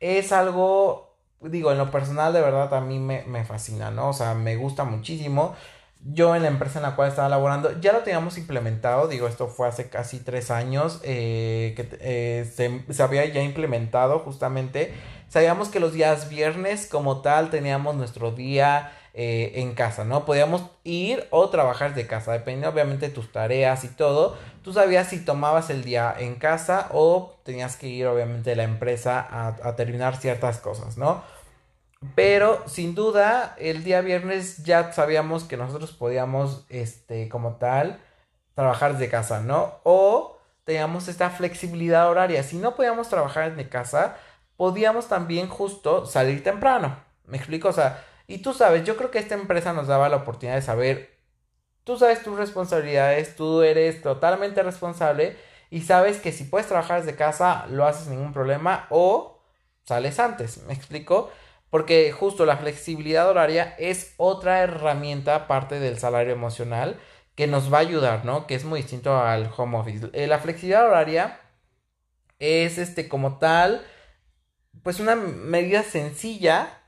es 0.00 0.32
algo, 0.32 1.16
digo, 1.40 1.72
en 1.72 1.78
lo 1.78 1.90
personal, 1.90 2.32
de 2.32 2.40
verdad 2.40 2.72
a 2.74 2.80
mí 2.80 2.98
me, 2.98 3.24
me 3.24 3.44
fascina, 3.44 3.90
¿no? 3.90 4.10
O 4.10 4.12
sea, 4.12 4.34
me 4.34 4.56
gusta 4.56 4.84
muchísimo. 4.84 5.54
Yo 6.04 6.34
en 6.34 6.42
la 6.42 6.48
empresa 6.48 6.80
en 6.80 6.82
la 6.82 6.96
cual 6.96 7.08
estaba 7.08 7.28
laborando 7.28 7.80
ya 7.80 7.92
lo 7.92 8.00
teníamos 8.00 8.36
implementado, 8.36 9.06
digo, 9.06 9.28
esto 9.28 9.46
fue 9.46 9.68
hace 9.68 9.88
casi 9.88 10.18
tres 10.18 10.50
años 10.50 11.00
eh, 11.04 11.74
que 11.76 11.88
eh, 12.00 12.44
se, 12.52 12.84
se, 12.92 13.02
había 13.02 13.24
ya 13.26 13.40
implementado 13.42 14.18
justamente. 14.18 14.92
Sabíamos 15.28 15.68
que 15.68 15.78
los 15.78 15.92
días 15.92 16.28
viernes 16.28 16.86
como 16.86 17.22
tal 17.22 17.50
teníamos 17.50 17.94
nuestro 17.94 18.32
día 18.32 18.92
eh, 19.14 19.52
en 19.56 19.74
casa, 19.74 20.04
¿no? 20.04 20.24
Podíamos 20.24 20.62
ir 20.84 21.26
o 21.30 21.50
trabajar 21.50 21.94
de 21.94 22.06
casa, 22.06 22.32
dependiendo 22.32 22.70
obviamente 22.70 23.08
de 23.08 23.14
tus 23.14 23.30
tareas 23.30 23.84
y 23.84 23.88
todo. 23.88 24.38
Tú 24.62 24.72
sabías 24.72 25.08
si 25.08 25.22
tomabas 25.22 25.68
el 25.68 25.84
día 25.84 26.14
en 26.18 26.34
casa 26.36 26.88
o 26.92 27.34
tenías 27.44 27.76
que 27.76 27.88
ir 27.88 28.06
obviamente 28.06 28.52
a 28.52 28.56
la 28.56 28.62
empresa 28.64 29.20
a, 29.20 29.48
a 29.68 29.76
terminar 29.76 30.16
ciertas 30.16 30.58
cosas, 30.58 30.96
¿no? 30.96 31.22
Pero 32.14 32.62
sin 32.66 32.94
duda, 32.94 33.54
el 33.58 33.84
día 33.84 34.00
viernes 34.00 34.64
ya 34.64 34.92
sabíamos 34.92 35.44
que 35.44 35.56
nosotros 35.56 35.92
podíamos, 35.92 36.66
este, 36.68 37.28
como 37.28 37.56
tal, 37.56 38.00
trabajar 38.54 38.92
desde 38.92 39.08
casa, 39.08 39.40
¿no? 39.40 39.80
O 39.84 40.38
teníamos 40.64 41.08
esta 41.08 41.30
flexibilidad 41.30 42.08
horaria. 42.10 42.42
Si 42.42 42.56
no 42.56 42.74
podíamos 42.74 43.08
trabajar 43.08 43.50
desde 43.50 43.68
casa, 43.68 44.16
podíamos 44.56 45.08
también 45.08 45.48
justo 45.48 46.06
salir 46.06 46.42
temprano. 46.42 46.96
¿Me 47.24 47.36
explico? 47.38 47.68
O 47.68 47.72
sea, 47.72 48.04
y 48.26 48.38
tú 48.38 48.52
sabes, 48.52 48.84
yo 48.84 48.96
creo 48.96 49.10
que 49.10 49.18
esta 49.18 49.34
empresa 49.34 49.72
nos 49.72 49.86
daba 49.86 50.08
la 50.08 50.16
oportunidad 50.18 50.56
de 50.56 50.62
saber, 50.62 51.18
tú 51.84 51.98
sabes 51.98 52.22
tus 52.22 52.36
responsabilidades, 52.36 53.36
tú 53.36 53.62
eres 53.62 54.02
totalmente 54.02 54.62
responsable 54.62 55.36
y 55.70 55.82
sabes 55.82 56.20
que 56.20 56.32
si 56.32 56.44
puedes 56.44 56.68
trabajar 56.68 57.02
desde 57.02 57.16
casa, 57.16 57.66
lo 57.68 57.86
haces 57.86 58.04
sin 58.04 58.16
ningún 58.16 58.32
problema 58.32 58.86
o 58.90 59.40
sales 59.84 60.18
antes. 60.18 60.62
¿Me 60.64 60.74
explico? 60.74 61.30
Porque 61.72 62.12
justo 62.12 62.44
la 62.44 62.58
flexibilidad 62.58 63.30
horaria 63.30 63.74
es 63.78 64.12
otra 64.18 64.60
herramienta 64.60 65.34
aparte 65.34 65.80
del 65.80 65.98
salario 65.98 66.34
emocional 66.34 67.00
que 67.34 67.46
nos 67.46 67.72
va 67.72 67.78
a 67.78 67.80
ayudar, 67.80 68.26
¿no? 68.26 68.46
Que 68.46 68.54
es 68.54 68.66
muy 68.66 68.82
distinto 68.82 69.16
al 69.16 69.50
home 69.56 69.78
office. 69.78 70.10
Eh, 70.12 70.26
la 70.26 70.38
flexibilidad 70.38 70.86
horaria 70.86 71.40
es 72.40 72.76
este 72.76 73.08
como 73.08 73.38
tal, 73.38 73.82
pues 74.82 75.00
una 75.00 75.16
medida 75.16 75.82
sencilla 75.82 76.78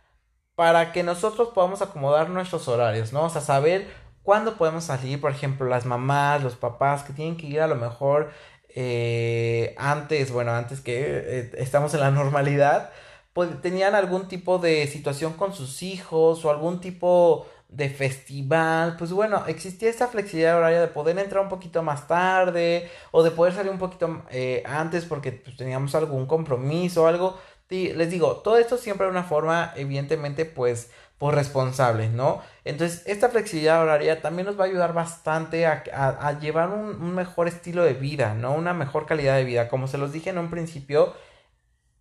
para 0.55 0.93
que 0.93 1.03
nosotros 1.03 1.49
podamos 1.55 1.81
acomodar 1.81 2.29
nuestros 2.29 2.69
horarios, 2.69 3.15
¿no? 3.15 3.25
O 3.25 3.31
sea, 3.31 3.41
saber 3.41 3.89
cuándo 4.23 4.59
podemos 4.59 4.85
salir, 4.85 5.19
por 5.19 5.31
ejemplo, 5.31 5.67
las 5.67 5.87
mamás, 5.87 6.43
los 6.43 6.57
papás 6.57 7.05
que 7.05 7.15
tienen 7.15 7.39
que 7.39 7.47
ir 7.47 7.63
a 7.63 7.69
lo 7.69 7.77
mejor 7.77 8.33
eh, 8.69 9.75
antes, 9.79 10.31
bueno, 10.31 10.53
antes 10.53 10.83
que 10.83 11.01
eh, 11.01 11.53
estamos 11.57 11.95
en 11.95 12.01
la 12.01 12.11
normalidad 12.11 12.91
pues, 13.35 13.61
tenían 13.61 13.95
algún 13.95 14.29
tipo 14.29 14.59
de 14.59 14.87
situación 14.87 15.35
con 15.35 15.53
sus 15.53 15.83
hijos 15.83 16.45
o 16.45 16.51
algún 16.51 16.81
tipo 16.81 17.47
de 17.69 17.91
festival, 17.91 18.97
pues 18.97 19.13
bueno, 19.13 19.45
existía 19.49 19.91
esta 19.91 20.07
flexibilidad 20.07 20.57
horaria 20.57 20.81
de 20.81 20.87
poder 20.87 21.19
entrar 21.19 21.43
un 21.43 21.49
poquito 21.49 21.83
más 21.83 22.07
tarde 22.07 22.89
o 23.11 23.25
de 23.25 23.33
poder 23.33 23.53
salir 23.53 23.73
un 23.73 23.79
poquito 23.79 24.23
eh, 24.31 24.63
antes 24.65 25.05
porque 25.05 25.33
pues, 25.33 25.57
teníamos 25.57 25.95
algún 25.97 26.27
compromiso 26.27 27.03
o 27.03 27.07
algo. 27.07 27.37
les 27.69 28.11
digo, 28.11 28.37
todo 28.37 28.59
esto 28.59 28.79
siempre 28.79 29.07
de 29.07 29.11
una 29.11 29.25
forma, 29.25 29.73
evidentemente, 29.77 30.45
pues, 30.45 30.91
por 31.19 31.35
responsable, 31.35 32.09
¿no? 32.09 32.43
Entonces, 32.65 33.03
esta 33.07 33.29
flexibilidad 33.29 33.83
horaria 33.83 34.21
también 34.21 34.47
nos 34.47 34.59
va 34.59 34.65
a 34.65 34.67
ayudar 34.69 34.93
bastante 34.93 35.67
a, 35.67 35.83
a, 35.93 36.39
llevar 36.39 36.71
un, 36.71 37.15
mejor 37.15 37.49
estilo 37.49 37.83
de 37.85 37.95
vida, 37.95 38.35
¿no? 38.35 38.55
Una 38.55 38.75
mejor 38.75 39.07
calidad 39.07 39.37
de 39.37 39.45
vida. 39.45 39.69
Como 39.69 39.89
se 39.89 39.99
los 39.99 40.13
dije 40.13 40.31
en 40.31 40.39
un 40.39 40.51
principio, 40.51 41.15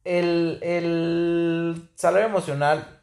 el, 0.04 0.60
el 0.62 1.90
salario 1.96 2.28
emocional 2.28 3.02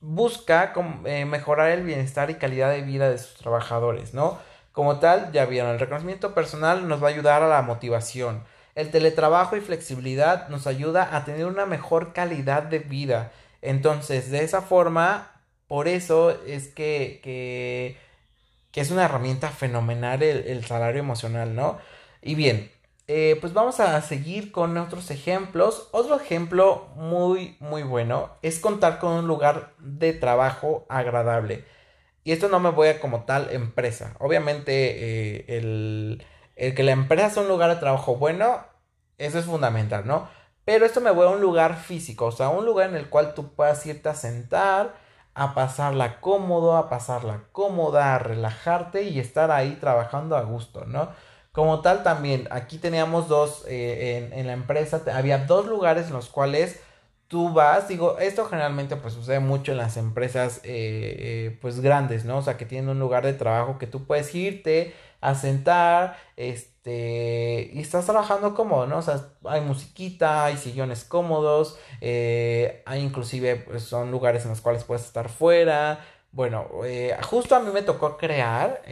busca 0.00 0.72
eh, 1.04 1.24
mejorar 1.24 1.70
el 1.70 1.84
bienestar 1.84 2.28
y 2.30 2.34
calidad 2.34 2.70
de 2.70 2.82
vida 2.82 3.08
de 3.08 3.18
sus 3.18 3.36
trabajadores, 3.36 4.14
¿no? 4.14 4.38
Como 4.72 4.98
tal, 4.98 5.32
ya 5.32 5.46
vieron, 5.46 5.70
el 5.70 5.78
reconocimiento 5.78 6.34
personal 6.34 6.88
nos 6.88 7.02
va 7.02 7.08
a 7.08 7.10
ayudar 7.10 7.42
a 7.42 7.48
la 7.48 7.62
motivación. 7.62 8.42
El 8.74 8.90
teletrabajo 8.90 9.56
y 9.56 9.60
flexibilidad 9.60 10.48
nos 10.48 10.66
ayuda 10.66 11.16
a 11.16 11.24
tener 11.24 11.46
una 11.46 11.66
mejor 11.66 12.12
calidad 12.12 12.64
de 12.64 12.80
vida. 12.80 13.32
Entonces, 13.60 14.30
de 14.30 14.42
esa 14.42 14.60
forma, 14.62 15.30
por 15.68 15.88
eso 15.88 16.30
es 16.46 16.68
que, 16.68 17.20
que, 17.22 17.96
que 18.72 18.80
es 18.80 18.90
una 18.90 19.04
herramienta 19.04 19.50
fenomenal 19.50 20.22
el, 20.22 20.48
el 20.48 20.64
salario 20.64 21.00
emocional, 21.00 21.54
¿no? 21.54 21.78
Y 22.22 22.34
bien, 22.34 22.71
eh, 23.08 23.36
pues 23.40 23.52
vamos 23.52 23.80
a 23.80 24.00
seguir 24.02 24.52
con 24.52 24.76
otros 24.78 25.10
ejemplos. 25.10 25.88
Otro 25.92 26.16
ejemplo 26.16 26.88
muy, 26.96 27.56
muy 27.60 27.82
bueno 27.82 28.30
es 28.42 28.60
contar 28.60 28.98
con 28.98 29.12
un 29.12 29.26
lugar 29.26 29.74
de 29.78 30.12
trabajo 30.12 30.86
agradable. 30.88 31.64
Y 32.24 32.32
esto 32.32 32.48
no 32.48 32.60
me 32.60 32.70
voy 32.70 32.88
a 32.88 33.00
como 33.00 33.24
tal 33.24 33.50
empresa. 33.50 34.14
Obviamente 34.20 35.40
eh, 35.40 35.44
el, 35.58 36.24
el, 36.56 36.74
que 36.74 36.82
la 36.84 36.92
empresa 36.92 37.30
sea 37.30 37.42
un 37.42 37.48
lugar 37.48 37.70
de 37.70 37.80
trabajo 37.80 38.16
bueno, 38.16 38.64
eso 39.18 39.38
es 39.38 39.44
fundamental, 39.46 40.06
¿no? 40.06 40.28
Pero 40.64 40.86
esto 40.86 41.00
me 41.00 41.10
voy 41.10 41.26
a 41.26 41.30
un 41.30 41.40
lugar 41.40 41.76
físico, 41.76 42.26
o 42.26 42.32
sea, 42.32 42.48
un 42.48 42.64
lugar 42.64 42.90
en 42.90 42.96
el 42.96 43.10
cual 43.10 43.34
tú 43.34 43.54
puedas 43.54 43.84
irte 43.86 44.08
a 44.08 44.14
sentar, 44.14 44.94
a 45.34 45.54
pasarla 45.54 46.20
cómodo, 46.20 46.76
a 46.76 46.88
pasarla 46.88 47.44
cómoda, 47.52 48.14
a 48.14 48.18
relajarte 48.20 49.02
y 49.02 49.18
estar 49.18 49.50
ahí 49.50 49.76
trabajando 49.80 50.36
a 50.36 50.42
gusto, 50.42 50.84
¿no? 50.86 51.10
Como 51.52 51.82
tal, 51.82 52.02
también 52.02 52.48
aquí 52.50 52.78
teníamos 52.78 53.28
dos, 53.28 53.64
eh, 53.68 54.30
en, 54.32 54.46
la 54.46 54.54
empresa, 54.54 55.02
había 55.14 55.38
dos 55.38 55.66
lugares 55.66 56.06
en 56.06 56.14
los 56.14 56.30
cuales 56.30 56.80
tú 57.28 57.52
vas, 57.52 57.88
digo, 57.88 58.18
esto 58.18 58.46
generalmente 58.46 58.96
pues 58.96 59.12
sucede 59.12 59.38
mucho 59.40 59.72
en 59.72 59.78
las 59.78 59.98
empresas 59.98 60.58
eh, 60.64 61.50
eh, 61.54 61.58
pues 61.60 61.80
grandes, 61.80 62.24
¿no? 62.24 62.38
O 62.38 62.42
sea, 62.42 62.56
que 62.56 62.64
tienen 62.64 62.88
un 62.88 62.98
lugar 62.98 63.24
de 63.26 63.34
trabajo 63.34 63.78
que 63.78 63.86
tú 63.86 64.06
puedes 64.06 64.34
irte 64.34 64.94
a 65.20 65.34
sentar, 65.34 66.16
este, 66.36 67.70
y 67.74 67.80
estás 67.80 68.06
trabajando 68.06 68.54
cómodo, 68.54 68.86
¿no? 68.86 68.98
O 68.98 69.02
sea, 69.02 69.20
hay 69.44 69.60
musiquita, 69.60 70.46
hay 70.46 70.56
sillones 70.56 71.04
cómodos, 71.04 71.78
hay 72.00 73.00
inclusive 73.00 73.56
pues, 73.56 73.82
son 73.82 74.10
lugares 74.10 74.44
en 74.44 74.50
los 74.50 74.62
cuales 74.62 74.84
puedes 74.84 75.04
estar 75.04 75.28
fuera. 75.28 76.00
Bueno, 76.32 76.66
justo 77.24 77.54
a 77.56 77.60
mí 77.60 77.70
me 77.72 77.82
tocó 77.82 78.16
crear, 78.16 78.82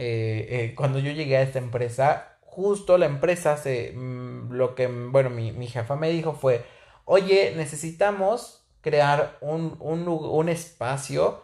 cuando 0.75 0.99
yo 0.99 1.11
llegué 1.11 1.37
a 1.37 1.41
esta 1.41 1.59
empresa, 1.59 2.30
justo 2.51 2.97
la 2.97 3.05
empresa 3.05 3.55
se, 3.55 3.93
mm, 3.93 4.51
lo 4.51 4.75
que, 4.75 4.87
bueno, 4.87 5.29
mi, 5.29 5.67
jefa 5.67 5.95
me 5.95 6.09
dijo 6.09 6.33
fue, 6.33 6.65
oye, 7.05 7.53
necesitamos 7.55 8.67
crear 8.81 9.37
un, 9.41 9.77
un, 9.79 10.49
espacio 10.49 11.43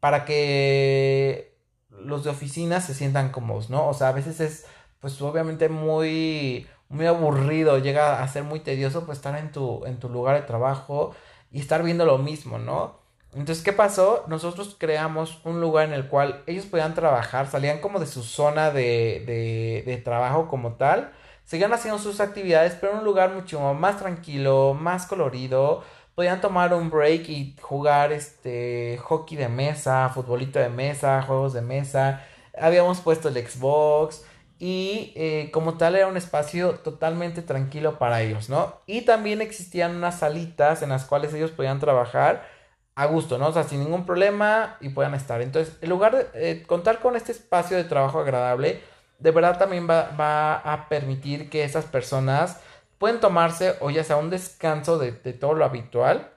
para 0.00 0.24
que 0.24 1.58
los 1.90 2.24
de 2.24 2.30
oficina 2.30 2.80
se 2.80 2.94
sientan 2.94 3.32
cómodos, 3.32 3.68
¿no? 3.70 3.86
O 3.88 3.94
sea, 3.94 4.08
a 4.08 4.12
veces 4.12 4.40
es, 4.40 4.66
pues 5.00 5.20
obviamente 5.20 5.68
muy, 5.68 6.66
muy 6.88 7.06
aburrido, 7.06 7.78
llega 7.78 8.22
a 8.22 8.28
ser 8.28 8.44
muy 8.44 8.60
tedioso, 8.60 9.04
pues 9.04 9.18
estar 9.18 9.36
en 9.38 9.52
tu, 9.52 9.84
en 9.84 9.98
tu 9.98 10.08
lugar 10.08 10.36
de 10.40 10.46
trabajo 10.46 11.14
y 11.50 11.60
estar 11.60 11.82
viendo 11.82 12.06
lo 12.06 12.18
mismo, 12.18 12.58
¿no? 12.58 12.98
Entonces, 13.36 13.62
¿qué 13.62 13.74
pasó? 13.74 14.24
Nosotros 14.28 14.76
creamos 14.78 15.40
un 15.44 15.60
lugar 15.60 15.86
en 15.86 15.92
el 15.92 16.08
cual 16.08 16.42
ellos 16.46 16.64
podían 16.64 16.94
trabajar, 16.94 17.46
salían 17.46 17.80
como 17.80 18.00
de 18.00 18.06
su 18.06 18.22
zona 18.22 18.70
de, 18.70 19.82
de, 19.84 19.96
trabajo 19.98 20.48
como 20.48 20.72
tal, 20.76 21.12
seguían 21.44 21.72
haciendo 21.74 21.98
sus 21.98 22.20
actividades, 22.20 22.76
pero 22.80 22.92
en 22.92 23.00
un 23.00 23.04
lugar 23.04 23.34
mucho 23.34 23.60
más 23.74 23.98
tranquilo, 23.98 24.72
más 24.72 25.06
colorido, 25.06 25.84
podían 26.14 26.40
tomar 26.40 26.72
un 26.72 26.88
break 26.88 27.28
y 27.28 27.54
jugar 27.60 28.10
este 28.12 28.98
hockey 29.02 29.36
de 29.36 29.48
mesa, 29.48 30.08
futbolito 30.08 30.58
de 30.58 30.70
mesa, 30.70 31.20
juegos 31.20 31.52
de 31.52 31.60
mesa, 31.60 32.24
habíamos 32.58 33.00
puesto 33.00 33.28
el 33.28 33.34
Xbox 33.46 34.24
y 34.58 35.12
eh, 35.14 35.50
como 35.52 35.74
tal 35.74 35.94
era 35.94 36.06
un 36.06 36.16
espacio 36.16 36.76
totalmente 36.76 37.42
tranquilo 37.42 37.98
para 37.98 38.22
ellos, 38.22 38.48
¿no? 38.48 38.80
Y 38.86 39.02
también 39.02 39.42
existían 39.42 39.94
unas 39.94 40.20
salitas 40.20 40.80
en 40.80 40.88
las 40.88 41.04
cuales 41.04 41.34
ellos 41.34 41.50
podían 41.50 41.80
trabajar 41.80 42.55
a 42.96 43.06
gusto, 43.06 43.38
¿no? 43.38 43.48
O 43.48 43.52
sea, 43.52 43.64
sin 43.64 43.80
ningún 43.80 44.06
problema 44.06 44.78
y 44.80 44.88
puedan 44.88 45.14
estar. 45.14 45.42
Entonces, 45.42 45.76
en 45.80 45.90
lugar 45.90 46.16
de 46.16 46.26
eh, 46.34 46.62
contar 46.66 46.98
con 47.00 47.14
este 47.14 47.32
espacio 47.32 47.76
de 47.76 47.84
trabajo 47.84 48.18
agradable, 48.18 48.80
de 49.18 49.30
verdad 49.30 49.58
también 49.58 49.88
va, 49.88 50.10
va, 50.18 50.56
a 50.56 50.88
permitir 50.88 51.50
que 51.50 51.64
esas 51.64 51.84
personas 51.84 52.60
pueden 52.98 53.20
tomarse 53.20 53.74
o 53.80 53.90
ya 53.90 54.02
sea 54.02 54.16
un 54.16 54.30
descanso 54.30 54.98
de, 54.98 55.12
de 55.12 55.32
todo 55.34 55.54
lo 55.54 55.64
habitual, 55.64 56.30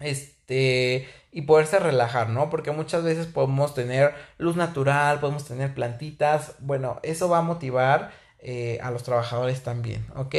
este, 0.00 1.08
y 1.32 1.42
poderse 1.42 1.78
relajar, 1.78 2.30
¿no? 2.30 2.50
Porque 2.50 2.70
muchas 2.70 3.02
veces 3.04 3.26
podemos 3.26 3.74
tener 3.74 4.14
luz 4.38 4.56
natural, 4.56 5.20
podemos 5.20 5.44
tener 5.46 5.74
plantitas, 5.74 6.54
bueno, 6.60 7.00
eso 7.02 7.28
va 7.28 7.38
a 7.38 7.42
motivar 7.42 8.12
eh, 8.38 8.78
a 8.82 8.90
los 8.90 9.02
trabajadores 9.02 9.62
también, 9.62 10.06
¿ok? 10.14 10.34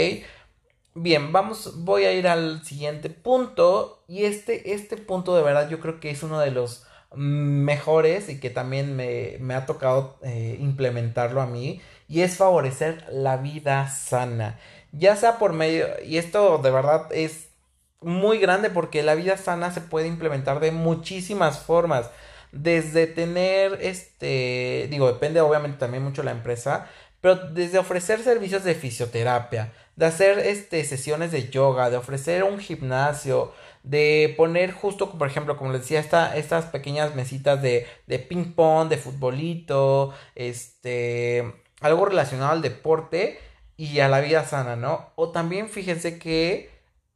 Bien, 0.99 1.31
vamos, 1.31 1.83
voy 1.85 2.05
a 2.05 2.13
ir 2.13 2.27
al 2.27 2.63
siguiente 2.65 3.09
punto. 3.11 4.03
Y 4.07 4.25
este, 4.25 4.73
este 4.73 4.97
punto 4.97 5.35
de 5.35 5.43
verdad 5.43 5.69
yo 5.69 5.79
creo 5.79 5.99
que 5.99 6.09
es 6.09 6.23
uno 6.23 6.39
de 6.39 6.49
los 6.49 6.87
mejores 7.13 8.29
y 8.29 8.39
que 8.39 8.49
también 8.49 8.95
me, 8.95 9.37
me 9.39 9.53
ha 9.53 9.65
tocado 9.67 10.17
eh, 10.23 10.57
implementarlo 10.59 11.41
a 11.41 11.45
mí 11.45 11.81
y 12.07 12.21
es 12.21 12.35
favorecer 12.37 13.05
la 13.11 13.37
vida 13.37 13.87
sana, 13.89 14.59
ya 14.91 15.15
sea 15.15 15.37
por 15.37 15.53
medio, 15.53 15.87
y 16.05 16.17
esto 16.17 16.57
de 16.57 16.71
verdad 16.71 17.07
es 17.11 17.49
muy 18.01 18.39
grande 18.39 18.69
porque 18.69 19.03
la 19.03 19.15
vida 19.15 19.37
sana 19.37 19.71
se 19.71 19.81
puede 19.81 20.07
implementar 20.07 20.59
de 20.59 20.71
muchísimas 20.71 21.59
formas. 21.59 22.09
Desde 22.51 23.07
tener 23.07 23.77
este, 23.81 24.87
digo, 24.89 25.07
depende 25.07 25.41
obviamente 25.41 25.77
también 25.77 26.03
mucho 26.03 26.23
la 26.23 26.31
empresa, 26.31 26.89
pero 27.21 27.35
desde 27.35 27.77
ofrecer 27.79 28.21
servicios 28.21 28.63
de 28.63 28.75
fisioterapia, 28.75 29.73
de 29.97 30.05
hacer 30.05 30.39
este 30.39 30.83
sesiones 30.85 31.31
de 31.31 31.49
yoga, 31.49 31.89
de 31.89 31.97
ofrecer 31.97 32.43
un 32.43 32.59
gimnasio, 32.59 33.53
de 33.83 34.33
poner 34.37 34.71
justo, 34.71 35.11
por 35.17 35.27
ejemplo, 35.27 35.57
como 35.57 35.71
les 35.73 35.81
decía, 35.81 35.99
esta, 35.99 36.37
estas 36.37 36.65
pequeñas 36.65 37.15
mesitas 37.15 37.61
de, 37.61 37.87
de 38.07 38.19
ping 38.19 38.53
pong, 38.53 38.89
de 38.89 38.97
futbolito, 38.97 40.13
este, 40.35 41.53
algo 41.81 42.05
relacionado 42.05 42.51
al 42.51 42.61
deporte 42.61 43.39
y 43.75 43.99
a 43.99 44.07
la 44.09 44.21
vida 44.21 44.45
sana, 44.45 44.75
¿no? 44.75 45.11
O 45.15 45.31
también 45.31 45.69
fíjense 45.69 46.19
que 46.19 46.69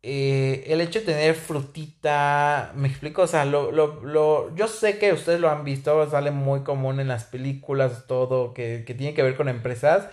eh, 0.03 0.63
el 0.67 0.81
hecho 0.81 1.00
de 1.00 1.05
tener 1.05 1.35
frutita, 1.35 2.71
me 2.75 2.88
explico, 2.88 3.23
o 3.23 3.27
sea, 3.27 3.45
lo, 3.45 3.71
lo, 3.71 4.03
lo, 4.03 4.55
yo 4.55 4.67
sé 4.67 4.97
que 4.97 5.13
ustedes 5.13 5.39
lo 5.39 5.50
han 5.51 5.63
visto, 5.63 6.09
sale 6.09 6.31
muy 6.31 6.61
común 6.63 7.00
en 7.00 7.07
las 7.07 7.25
películas, 7.25 8.05
todo, 8.07 8.53
que, 8.53 8.83
que 8.85 8.95
tiene 8.95 9.13
que 9.13 9.23
ver 9.23 9.35
con 9.38 9.50
empresas, 9.50 10.09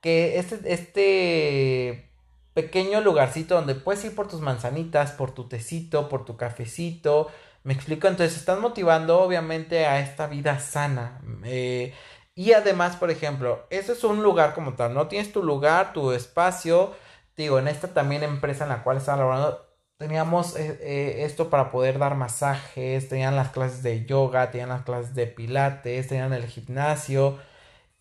que 0.00 0.38
este, 0.38 0.72
este 0.72 2.10
pequeño 2.54 3.00
lugarcito 3.00 3.54
donde 3.54 3.74
puedes 3.74 4.04
ir 4.04 4.14
por 4.14 4.28
tus 4.28 4.40
manzanitas, 4.40 5.12
por 5.12 5.32
tu 5.32 5.48
tecito, 5.48 6.08
por 6.08 6.24
tu 6.24 6.36
cafecito, 6.36 7.28
me 7.62 7.74
explico, 7.74 8.08
entonces 8.08 8.36
están 8.38 8.60
motivando 8.60 9.20
obviamente 9.20 9.86
a 9.86 10.00
esta 10.00 10.26
vida 10.26 10.58
sana. 10.60 11.20
Eh, 11.44 11.94
y 12.34 12.52
además, 12.52 12.96
por 12.96 13.10
ejemplo, 13.10 13.66
eso 13.70 13.92
es 13.92 14.02
un 14.04 14.22
lugar 14.22 14.54
como 14.54 14.74
tal, 14.74 14.94
¿no? 14.94 15.08
Tienes 15.08 15.32
tu 15.32 15.42
lugar, 15.42 15.92
tu 15.92 16.12
espacio, 16.12 16.94
digo, 17.36 17.58
en 17.58 17.68
esta 17.68 17.88
también 17.88 18.22
empresa 18.22 18.64
en 18.64 18.70
la 18.70 18.82
cual 18.82 18.96
estaba 18.96 19.18
laborando, 19.18 19.66
teníamos 19.98 20.56
eh, 20.56 20.78
eh, 20.80 21.24
esto 21.26 21.50
para 21.50 21.70
poder 21.70 21.98
dar 21.98 22.14
masajes, 22.14 23.08
tenían 23.08 23.36
las 23.36 23.50
clases 23.50 23.82
de 23.82 24.06
yoga, 24.06 24.50
tenían 24.50 24.70
las 24.70 24.82
clases 24.82 25.14
de 25.14 25.26
pilates, 25.26 26.08
tenían 26.08 26.32
el 26.32 26.46
gimnasio. 26.46 27.38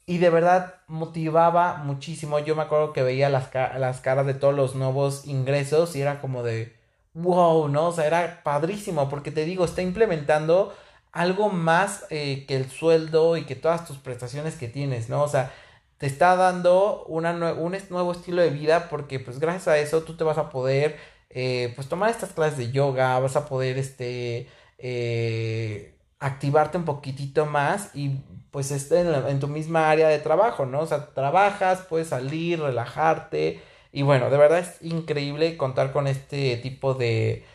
Y 0.09 0.17
de 0.17 0.31
verdad 0.31 0.73
motivaba 0.87 1.77
muchísimo. 1.83 2.39
Yo 2.39 2.55
me 2.55 2.63
acuerdo 2.63 2.93
que 2.93 3.03
veía 3.03 3.29
las, 3.29 3.53
las 3.53 4.01
caras 4.01 4.25
de 4.25 4.33
todos 4.33 4.55
los 4.55 4.73
nuevos 4.73 5.27
ingresos 5.27 5.95
y 5.95 6.01
era 6.01 6.19
como 6.19 6.41
de 6.41 6.75
wow, 7.13 7.67
¿no? 7.67 7.89
O 7.89 7.91
sea, 7.91 8.07
era 8.07 8.41
padrísimo 8.41 9.07
porque 9.07 9.29
te 9.29 9.45
digo, 9.45 9.65
está 9.65 9.83
implementando 9.83 10.73
algo 11.11 11.49
más 11.49 12.07
eh, 12.09 12.45
que 12.47 12.55
el 12.55 12.71
sueldo 12.71 13.37
y 13.37 13.45
que 13.45 13.55
todas 13.55 13.85
tus 13.85 13.97
prestaciones 13.99 14.55
que 14.55 14.67
tienes, 14.67 15.09
¿no? 15.09 15.21
O 15.21 15.27
sea, 15.27 15.51
te 15.99 16.07
está 16.07 16.35
dando 16.35 17.05
una 17.05 17.31
un 17.53 17.77
nuevo 17.91 18.11
estilo 18.11 18.41
de 18.41 18.49
vida 18.49 18.89
porque 18.89 19.19
pues 19.19 19.39
gracias 19.39 19.67
a 19.67 19.77
eso 19.77 20.01
tú 20.01 20.17
te 20.17 20.23
vas 20.23 20.39
a 20.39 20.49
poder 20.49 20.97
eh, 21.29 21.71
pues 21.75 21.87
tomar 21.87 22.09
estas 22.09 22.31
clases 22.31 22.57
de 22.57 22.71
yoga, 22.71 23.19
vas 23.19 23.35
a 23.35 23.45
poder 23.47 23.77
este 23.77 24.49
eh, 24.79 25.95
activarte 26.19 26.79
un 26.79 26.85
poquitito 26.85 27.45
más 27.45 27.91
y 27.95 28.21
pues 28.51 28.71
esté 28.71 29.01
en, 29.01 29.39
tu 29.39 29.47
misma 29.47 29.89
área 29.89 30.07
de 30.07 30.19
trabajo, 30.19 30.65
¿no? 30.65 30.81
O 30.81 30.87
sea, 30.87 31.07
trabajas, 31.13 31.81
puedes 31.89 32.09
salir, 32.09 32.61
relajarte 32.61 33.61
y 33.91 34.03
bueno, 34.03 34.29
de 34.29 34.37
verdad 34.37 34.59
es 34.59 34.81
increíble 34.81 35.57
contar 35.57 35.91
con 35.91 36.07
este 36.07 36.57
tipo 36.57 36.93
de, 36.93 37.45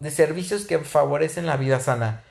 de 0.00 0.10
servicios 0.10 0.66
que 0.66 0.78
favorecen 0.80 1.46
la 1.46 1.56
vida 1.56 1.80
sana. 1.80 2.24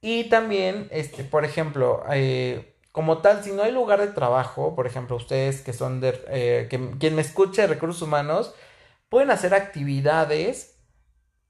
Y 0.00 0.24
también, 0.24 0.88
este, 0.90 1.24
por 1.24 1.44
ejemplo, 1.44 2.04
eh, 2.12 2.74
como 2.92 3.18
tal, 3.18 3.42
si 3.42 3.52
no 3.52 3.62
hay 3.62 3.72
lugar 3.72 4.00
de 4.00 4.08
trabajo, 4.08 4.74
por 4.74 4.86
ejemplo, 4.86 5.16
ustedes 5.16 5.62
que 5.62 5.72
son 5.72 6.00
de, 6.00 6.22
eh, 6.28 6.66
que, 6.70 6.90
quien 6.98 7.14
me 7.16 7.22
escuche 7.22 7.62
de 7.62 7.68
recursos 7.68 8.02
humanos, 8.02 8.54
pueden 9.08 9.30
hacer 9.30 9.54
actividades, 9.54 10.78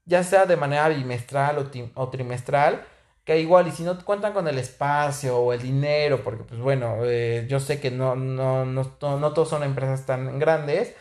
ya 0.05 0.23
sea 0.23 0.45
de 0.45 0.57
manera 0.57 0.89
bimestral 0.89 1.57
o, 1.95 2.09
trimestral, 2.09 2.85
que 3.25 3.39
igual, 3.41 3.67
y 3.67 3.71
si 3.71 3.83
no 3.83 4.03
cuentan 4.05 4.33
con 4.33 4.47
el 4.47 4.59
espacio 4.59 5.39
o 5.39 5.53
el 5.53 5.61
dinero, 5.61 6.23
porque 6.23 6.43
pues 6.43 6.59
bueno, 6.61 6.97
eh, 7.03 7.45
yo 7.49 7.59
sé 7.59 7.79
que 7.81 7.91
no, 7.91 8.15
no, 8.15 8.65
no, 8.65 8.83
no, 9.01 9.33
todos 9.33 9.49
son 9.49 9.63
empresas 9.63 10.05
tan 10.05 10.39
grandes, 10.39 10.95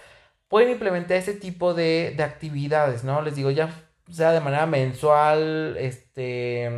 pueden 0.49 0.71
implementar 0.71 1.19
ese 1.19 1.35
tipo 1.35 1.75
de, 1.75 2.15
de 2.17 2.23
actividades, 2.25 3.05
¿no? 3.05 3.23
Les 3.23 3.37
digo, 3.37 3.51
ya 3.51 3.71
sea 4.11 4.33
de 4.33 4.41
manera 4.41 4.67
mensual, 4.67 5.77
este, 5.79 6.71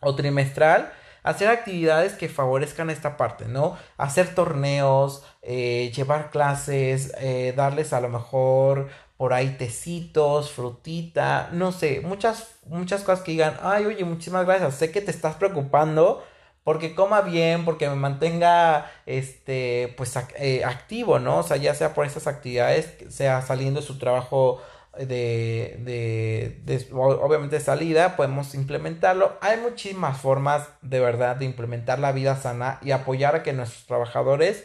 o 0.00 0.14
trimestral, 0.14 0.92
hacer 1.22 1.48
actividades 1.48 2.14
que 2.14 2.28
favorezcan 2.28 2.88
esta 2.90 3.16
parte, 3.16 3.46
¿no? 3.46 3.76
Hacer 3.96 4.34
torneos, 4.34 5.24
eh, 5.42 5.92
llevar 5.94 6.30
clases, 6.30 7.12
eh, 7.18 7.52
darles 7.56 7.92
a 7.92 8.00
lo 8.00 8.08
mejor 8.08 8.88
por 9.16 9.32
ahí 9.32 9.56
tecitos, 9.58 10.52
frutita, 10.52 11.48
no 11.52 11.72
sé, 11.72 12.00
muchas, 12.02 12.56
muchas 12.66 13.02
cosas 13.02 13.24
que 13.24 13.32
digan, 13.32 13.56
ay, 13.62 13.86
oye, 13.86 14.04
muchísimas 14.04 14.44
gracias, 14.46 14.74
sé 14.74 14.90
que 14.90 15.00
te 15.00 15.10
estás 15.10 15.36
preocupando 15.36 16.22
porque 16.64 16.96
coma 16.96 17.20
bien, 17.20 17.64
porque 17.64 17.88
me 17.88 17.94
mantenga, 17.94 18.90
este, 19.06 19.94
pues, 19.96 20.12
eh, 20.36 20.64
activo, 20.64 21.20
¿no? 21.20 21.38
O 21.38 21.42
sea, 21.44 21.56
ya 21.58 21.74
sea 21.74 21.94
por 21.94 22.06
esas 22.06 22.26
actividades, 22.26 22.92
sea 23.08 23.40
saliendo 23.40 23.80
de 23.80 23.86
su 23.86 23.98
trabajo 23.98 24.60
de, 24.98 25.76
de, 25.84 26.60
de, 26.64 26.88
obviamente 26.92 27.60
salida, 27.60 28.16
podemos 28.16 28.54
implementarlo. 28.54 29.36
Hay 29.42 29.60
muchísimas 29.60 30.20
formas 30.20 30.68
de 30.82 30.98
verdad 31.00 31.36
de 31.36 31.44
implementar 31.44 32.00
la 32.00 32.12
vida 32.12 32.34
sana 32.34 32.80
y 32.82 32.90
apoyar 32.90 33.36
a 33.36 33.42
que 33.44 33.52
nuestros 33.52 33.86
trabajadores 33.86 34.64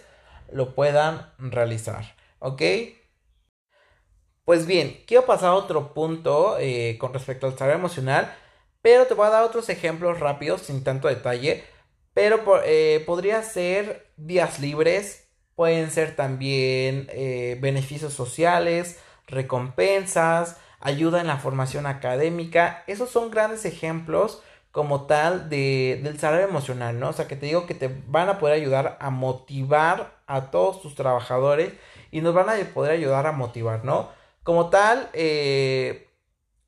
lo 0.51 0.73
puedan 0.73 1.27
realizar. 1.37 2.15
¿Ok? 2.39 2.63
Pues 4.51 4.65
bien, 4.65 5.01
quiero 5.07 5.25
pasar 5.25 5.51
a 5.51 5.53
otro 5.53 5.93
punto 5.93 6.57
eh, 6.59 6.97
con 6.99 7.13
respecto 7.13 7.47
al 7.47 7.57
salario 7.57 7.79
emocional, 7.79 8.35
pero 8.81 9.05
te 9.07 9.13
voy 9.13 9.27
a 9.27 9.29
dar 9.29 9.43
otros 9.45 9.69
ejemplos 9.69 10.19
rápidos, 10.19 10.63
sin 10.63 10.83
tanto 10.83 11.07
detalle. 11.07 11.63
Pero 12.13 12.43
eh, 12.65 13.01
podría 13.05 13.43
ser 13.43 14.11
días 14.17 14.59
libres, 14.59 15.29
pueden 15.55 15.89
ser 15.89 16.17
también 16.17 17.07
eh, 17.13 17.59
beneficios 17.61 18.13
sociales, 18.13 18.99
recompensas, 19.25 20.57
ayuda 20.81 21.21
en 21.21 21.27
la 21.27 21.37
formación 21.37 21.85
académica. 21.85 22.83
Esos 22.87 23.09
son 23.09 23.31
grandes 23.31 23.63
ejemplos 23.63 24.43
como 24.71 25.05
tal 25.05 25.49
de, 25.49 26.01
del 26.03 26.19
salario 26.19 26.45
emocional, 26.49 26.99
¿no? 26.99 27.07
O 27.07 27.13
sea, 27.13 27.29
que 27.29 27.37
te 27.37 27.45
digo 27.45 27.67
que 27.67 27.73
te 27.73 27.87
van 28.07 28.27
a 28.27 28.37
poder 28.37 28.55
ayudar 28.55 28.97
a 28.99 29.11
motivar 29.11 30.19
a 30.27 30.51
todos 30.51 30.81
tus 30.81 30.95
trabajadores 30.95 31.71
y 32.11 32.19
nos 32.19 32.33
van 32.33 32.49
a 32.49 32.55
poder 32.73 32.91
ayudar 32.91 33.27
a 33.27 33.31
motivar, 33.31 33.85
¿no? 33.85 34.19
Como 34.43 34.69
tal, 34.69 35.09
eh, 35.13 36.09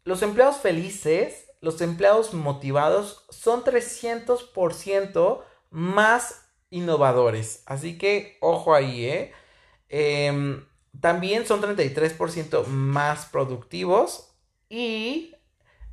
los 0.04 0.22
empleados 0.22 0.58
felices, 0.58 1.48
los 1.62 1.82
empleados 1.82 2.34
motivados 2.34 3.26
son 3.30 3.64
300% 3.64 5.44
más 5.70 6.46
innovadores. 6.70 7.64
Así 7.66 7.98
que 7.98 8.38
ojo 8.42 8.74
ahí, 8.74 9.06
¿eh? 9.06 9.34
eh 9.90 10.64
también 11.00 11.46
son 11.46 11.62
33% 11.62 12.66
más 12.68 13.26
productivos 13.26 14.36
y 14.70 15.36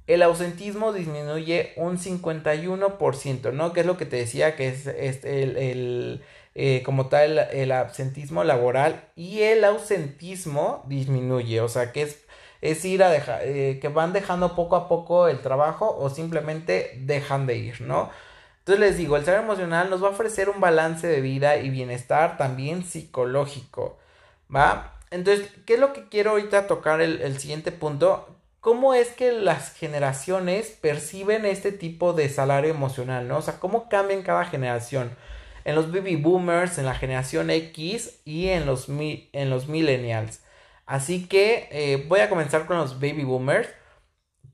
el 0.07 0.23
ausentismo 0.23 0.93
disminuye 0.93 1.73
un 1.77 1.99
51%, 1.99 3.53
¿no? 3.53 3.73
Que 3.73 3.81
es 3.81 3.87
lo 3.87 3.97
que 3.97 4.07
te 4.07 4.16
decía 4.16 4.57
que 4.57 4.69
es, 4.69 4.87
el, 4.87 6.23
eh, 6.62 6.83
como 6.85 7.09
tal 7.09 7.38
el 7.53 7.73
absentismo 7.73 8.44
laboral 8.44 9.09
y 9.16 9.40
el 9.42 9.64
ausentismo 9.64 10.85
disminuye, 10.88 11.61
o 11.62 11.68
sea 11.68 11.92
que 11.92 12.03
es, 12.03 12.25
es 12.61 12.85
ir 12.85 13.03
a 13.03 13.09
dejar, 13.09 13.40
eh, 13.44 13.79
que 13.81 13.88
van 13.88 14.12
dejando 14.12 14.55
poco 14.55 14.77
a 14.77 14.88
poco 14.88 15.29
el 15.29 15.40
trabajo 15.40 15.96
o 15.99 16.11
simplemente 16.11 16.99
dejan 17.01 17.46
de 17.46 17.57
ir, 17.57 17.81
¿no? 17.81 18.11
Entonces 18.59 18.81
les 18.81 18.99
digo, 18.99 19.16
el 19.16 19.25
salario 19.25 19.46
emocional 19.46 19.88
nos 19.88 20.03
va 20.03 20.09
a 20.09 20.11
ofrecer 20.11 20.51
un 20.51 20.61
balance 20.61 21.07
de 21.07 21.23
vida 21.23 21.57
y 21.57 21.70
bienestar 21.70 22.37
también 22.37 22.85
psicológico. 22.85 23.99
¿va? 24.55 24.99
Entonces, 25.11 25.49
¿qué 25.66 25.75
es 25.75 25.81
lo 25.81 25.92
que 25.92 26.09
quiero 26.09 26.33
ahorita 26.33 26.66
tocar 26.66 27.01
el, 27.01 27.38
siguiente 27.38 27.73
punto? 27.73 28.29
¿Cómo 28.61 28.94
es 28.94 29.09
que 29.09 29.33
las 29.33 29.73
generaciones 29.73 30.68
perciben 30.81 31.46
este 31.46 31.73
tipo 31.73 32.12
de 32.12 32.29
salario 32.29 32.70
emocional, 32.70 33.27
no? 33.27 33.38
O 33.38 33.42
sea, 33.42 33.59
¿cómo 33.59 33.88
cambian 33.88 34.23
cada 34.23 34.44
generación? 34.44 35.11
En 35.64 35.75
los 35.75 35.92
baby 35.92 36.16
boomers, 36.16 36.79
en 36.79 36.87
la 36.87 36.94
generación 36.94 37.51
X 37.51 38.20
y 38.25 38.49
en 38.49 38.66
los, 38.66 38.88
en 38.88 39.51
los 39.51 39.68
millennials. 39.68 40.42
Así 40.87 41.27
que 41.27 41.68
eh, 41.70 42.05
voy 42.09 42.20
a 42.20 42.29
comenzar 42.29 42.66
con 42.66 42.77
los 42.77 43.01
baby 43.01 43.25
boomers, 43.25 43.68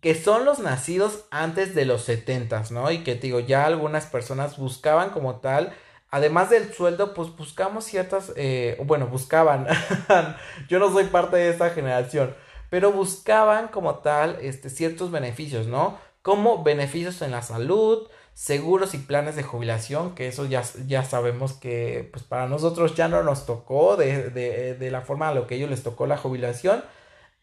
que 0.01 0.14
son 0.14 0.45
los 0.45 0.59
nacidos 0.59 1.25
antes 1.31 1.75
de 1.75 1.85
los 1.85 2.03
70, 2.03 2.64
¿no? 2.71 2.90
Y 2.90 2.99
que 2.99 3.14
digo, 3.14 3.40
ya 3.40 3.64
algunas 3.64 4.07
personas 4.07 4.59
buscaban 4.59 5.11
como 5.11 5.37
tal 5.37 5.73
además 6.11 6.51
del 6.51 6.73
sueldo, 6.73 7.14
pues 7.14 7.35
buscamos 7.37 7.85
ciertas, 7.85 8.33
eh, 8.37 8.81
bueno, 8.85 9.07
buscaban, 9.07 9.66
yo 10.69 10.79
no 10.79 10.92
soy 10.92 11.05
parte 11.05 11.37
de 11.37 11.51
esta 11.51 11.71
generación, 11.71 12.35
pero 12.71 12.92
buscaban 12.92 13.69
como 13.69 13.97
tal 13.97 14.38
este, 14.40 14.71
ciertos 14.71 15.11
beneficios, 15.11 15.66
¿no? 15.66 15.99
Como 16.23 16.64
beneficios 16.64 17.23
en 17.23 17.33
la 17.33 17.42
salud, 17.42 18.09
seguros 18.37 18.92
y 18.92 18.99
planes 18.99 19.35
de 19.35 19.42
jubilación, 19.42 20.14
que 20.14 20.29
eso 20.29 20.44
ya, 20.44 20.62
ya 20.87 21.03
sabemos 21.05 21.55
que 21.55 22.07
pues 22.12 22.22
para 22.22 22.46
nosotros 22.46 22.94
ya 22.94 23.09
no 23.09 23.22
nos 23.22 23.46
tocó 23.46 23.96
de, 23.96 24.29
de, 24.29 24.75
de 24.75 24.90
la 24.90 25.01
forma 25.01 25.31
a 25.31 25.35
lo 25.35 25.46
que 25.46 25.55
a 25.55 25.57
ellos 25.57 25.70
les 25.70 25.83
tocó 25.83 26.07
la 26.07 26.18
jubilación 26.18 26.85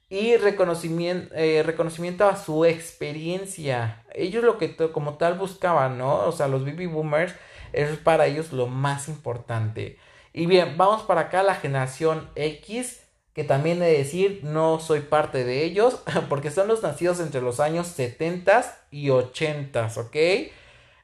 y 0.08 0.38
reconocimiento, 0.38 1.34
eh, 1.34 1.63
reconocimiento 1.63 2.27
a 2.29 2.36
su 2.36 2.63
experiencia. 2.63 4.03
Ellos 4.13 4.43
lo 4.43 4.60
que 4.60 4.75
como 4.91 5.15
tal 5.15 5.34
buscaban, 5.34 5.97
¿no? 5.97 6.27
O 6.27 6.32
sea, 6.32 6.47
los 6.47 6.63
baby 6.63 6.86
boomers 6.86 7.34
es 7.71 7.97
para 7.97 8.27
ellos 8.27 8.53
lo 8.53 8.67
más 8.67 9.08
importante. 9.08 9.97
Y 10.32 10.45
bien, 10.45 10.77
vamos 10.77 11.01
para 11.01 11.21
acá 11.21 11.41
la 11.41 11.56
generación 11.56 12.29
X, 12.36 13.01
que 13.34 13.43
también 13.43 13.82
he 13.82 13.88
de 13.88 13.97
decir, 13.97 14.41
no 14.43 14.79
soy 14.79 14.99
parte 14.99 15.43
de 15.43 15.63
ellos, 15.63 16.03
porque 16.29 16.51
son 16.51 16.67
los 16.67 16.84
nacidos 16.84 17.19
entre 17.19 17.41
los 17.41 17.60
años 17.60 17.88
70 17.88 18.77
y 18.91 19.10
80, 19.10 19.91
¿ok? 19.97 20.17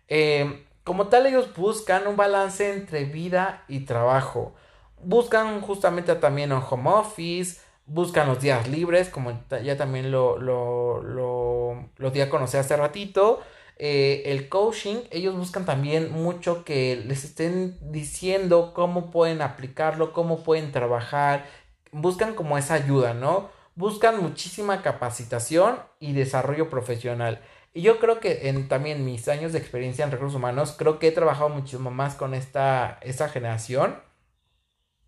Eh, 0.09 0.65
como 0.83 1.07
tal, 1.07 1.27
ellos 1.27 1.55
buscan 1.55 2.07
un 2.07 2.17
balance 2.17 2.73
entre 2.73 3.05
vida 3.05 3.63
y 3.67 3.81
trabajo. 3.81 4.53
Buscan 5.01 5.61
justamente 5.61 6.13
también 6.15 6.51
un 6.51 6.63
home 6.67 6.89
office, 6.89 7.61
buscan 7.85 8.27
los 8.27 8.41
días 8.41 8.67
libres, 8.67 9.09
como 9.09 9.39
ya 9.63 9.77
también 9.77 10.11
lo, 10.11 10.37
lo, 10.37 11.01
lo, 11.01 11.89
lo 11.97 12.07
a 12.23 12.29
conocer 12.29 12.59
hace 12.59 12.75
ratito. 12.75 13.39
Eh, 13.77 14.23
el 14.25 14.49
coaching, 14.49 14.97
ellos 15.09 15.37
buscan 15.37 15.65
también 15.65 16.11
mucho 16.11 16.65
que 16.65 16.97
les 16.97 17.23
estén 17.23 17.77
diciendo 17.91 18.73
cómo 18.73 19.09
pueden 19.09 19.41
aplicarlo, 19.41 20.11
cómo 20.11 20.43
pueden 20.43 20.73
trabajar, 20.73 21.45
buscan 21.93 22.33
como 22.35 22.57
esa 22.57 22.73
ayuda, 22.73 23.13
¿no? 23.13 23.49
Buscan 23.75 24.21
muchísima 24.21 24.81
capacitación 24.81 25.79
y 26.01 26.11
desarrollo 26.11 26.69
profesional. 26.69 27.41
Y 27.73 27.81
yo 27.81 27.99
creo 27.99 28.19
que 28.19 28.49
en 28.49 28.67
también 28.67 29.05
mis 29.05 29.27
años 29.27 29.53
de 29.53 29.59
experiencia 29.59 30.03
en 30.03 30.11
recursos 30.11 30.35
humanos, 30.35 30.75
creo 30.77 30.99
que 30.99 31.07
he 31.07 31.11
trabajado 31.11 31.49
muchísimo 31.49 31.91
más 31.91 32.15
con 32.15 32.33
esta, 32.33 32.99
esta 33.01 33.29
generación. 33.29 33.99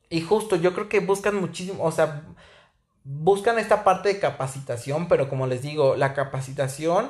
Y 0.10 0.22
justo 0.22 0.56
yo 0.56 0.74
creo 0.74 0.90
que 0.90 1.00
buscan 1.00 1.36
muchísimo, 1.36 1.84
o 1.84 1.92
sea, 1.92 2.24
buscan 3.04 3.58
esta 3.60 3.84
parte 3.84 4.10
de 4.10 4.20
capacitación, 4.20 5.08
pero 5.08 5.30
como 5.30 5.48
les 5.48 5.62
digo, 5.62 5.96
la 5.96 6.14
capacitación 6.14 7.10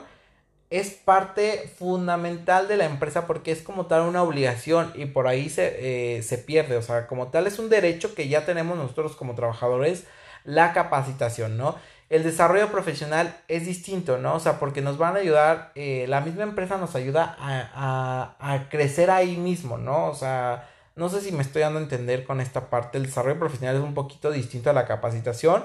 es 0.70 0.92
parte 0.92 1.70
fundamental 1.78 2.68
de 2.70 2.78
la 2.78 2.86
empresa 2.86 3.28
porque 3.28 3.52
es 3.52 3.62
como 3.62 3.88
tal 3.88 4.04
una 4.04 4.24
obligación 4.24 4.94
y 4.96 5.06
por 5.06 5.28
ahí 5.28 5.50
se, 5.50 6.18
eh, 6.18 6.24
se 6.24 6.38
pierde, 6.38 6.78
o 6.78 6.82
sea, 6.82 7.08
como 7.08 7.28
tal 7.28 7.46
es 7.46 7.60
un 7.60 7.70
derecho 7.70 8.16
que 8.16 8.30
ya 8.30 8.46
tenemos 8.46 8.78
nosotros 8.78 9.18
como 9.18 9.36
trabajadores, 9.36 10.06
la 10.46 10.72
capacitación, 10.74 11.58
¿no? 11.58 11.76
El 12.12 12.24
desarrollo 12.24 12.70
profesional 12.72 13.36
es 13.48 13.66
distinto, 13.66 14.18
¿no? 14.18 14.36
O 14.36 14.40
sea, 14.40 14.60
porque 14.60 14.82
nos 14.82 14.98
van 14.98 15.16
a 15.16 15.20
ayudar, 15.20 15.72
eh, 15.76 16.06
la 16.10 16.20
misma 16.20 16.44
empresa 16.44 16.78
nos 16.78 16.94
ayuda 16.96 17.38
a, 17.40 18.36
a, 18.38 18.54
a 18.54 18.70
crecer 18.70 19.10
ahí 19.10 19.38
mismo, 19.38 19.78
¿no? 19.78 20.08
O 20.08 20.14
sea, 20.14 20.68
no 20.96 21.10
sé 21.10 21.22
si 21.22 21.32
me 21.32 21.42
estoy 21.42 21.62
dando 21.62 21.80
a 21.80 21.84
entender 21.84 22.26
con 22.26 22.42
esta 22.42 22.70
parte, 22.70 22.98
el 22.98 23.06
desarrollo 23.06 23.40
profesional 23.40 23.78
es 23.78 23.82
un 23.82 23.94
poquito 23.94 24.30
distinto 24.30 24.70
a 24.70 24.74
la 24.74 24.86
capacitación, 24.86 25.64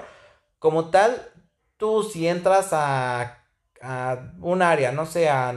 como 0.57 0.89
tal, 0.89 1.21
tú 1.77 2.03
si 2.03 2.27
entras 2.27 2.69
a, 2.71 3.43
un 4.39 4.61
área, 4.61 4.91
no 4.91 5.05
sé, 5.05 5.29
a 5.29 5.53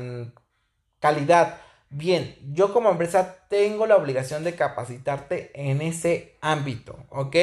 calidad, 0.98 1.60
bien, 1.88 2.36
yo 2.52 2.72
como 2.72 2.90
empresa 2.90 3.46
tengo 3.48 3.86
la 3.86 3.96
obligación 3.96 4.44
de 4.44 4.54
capacitarte 4.54 5.50
en 5.54 5.80
ese 5.80 6.36
ámbito, 6.40 6.98
¿ok? 7.10 7.36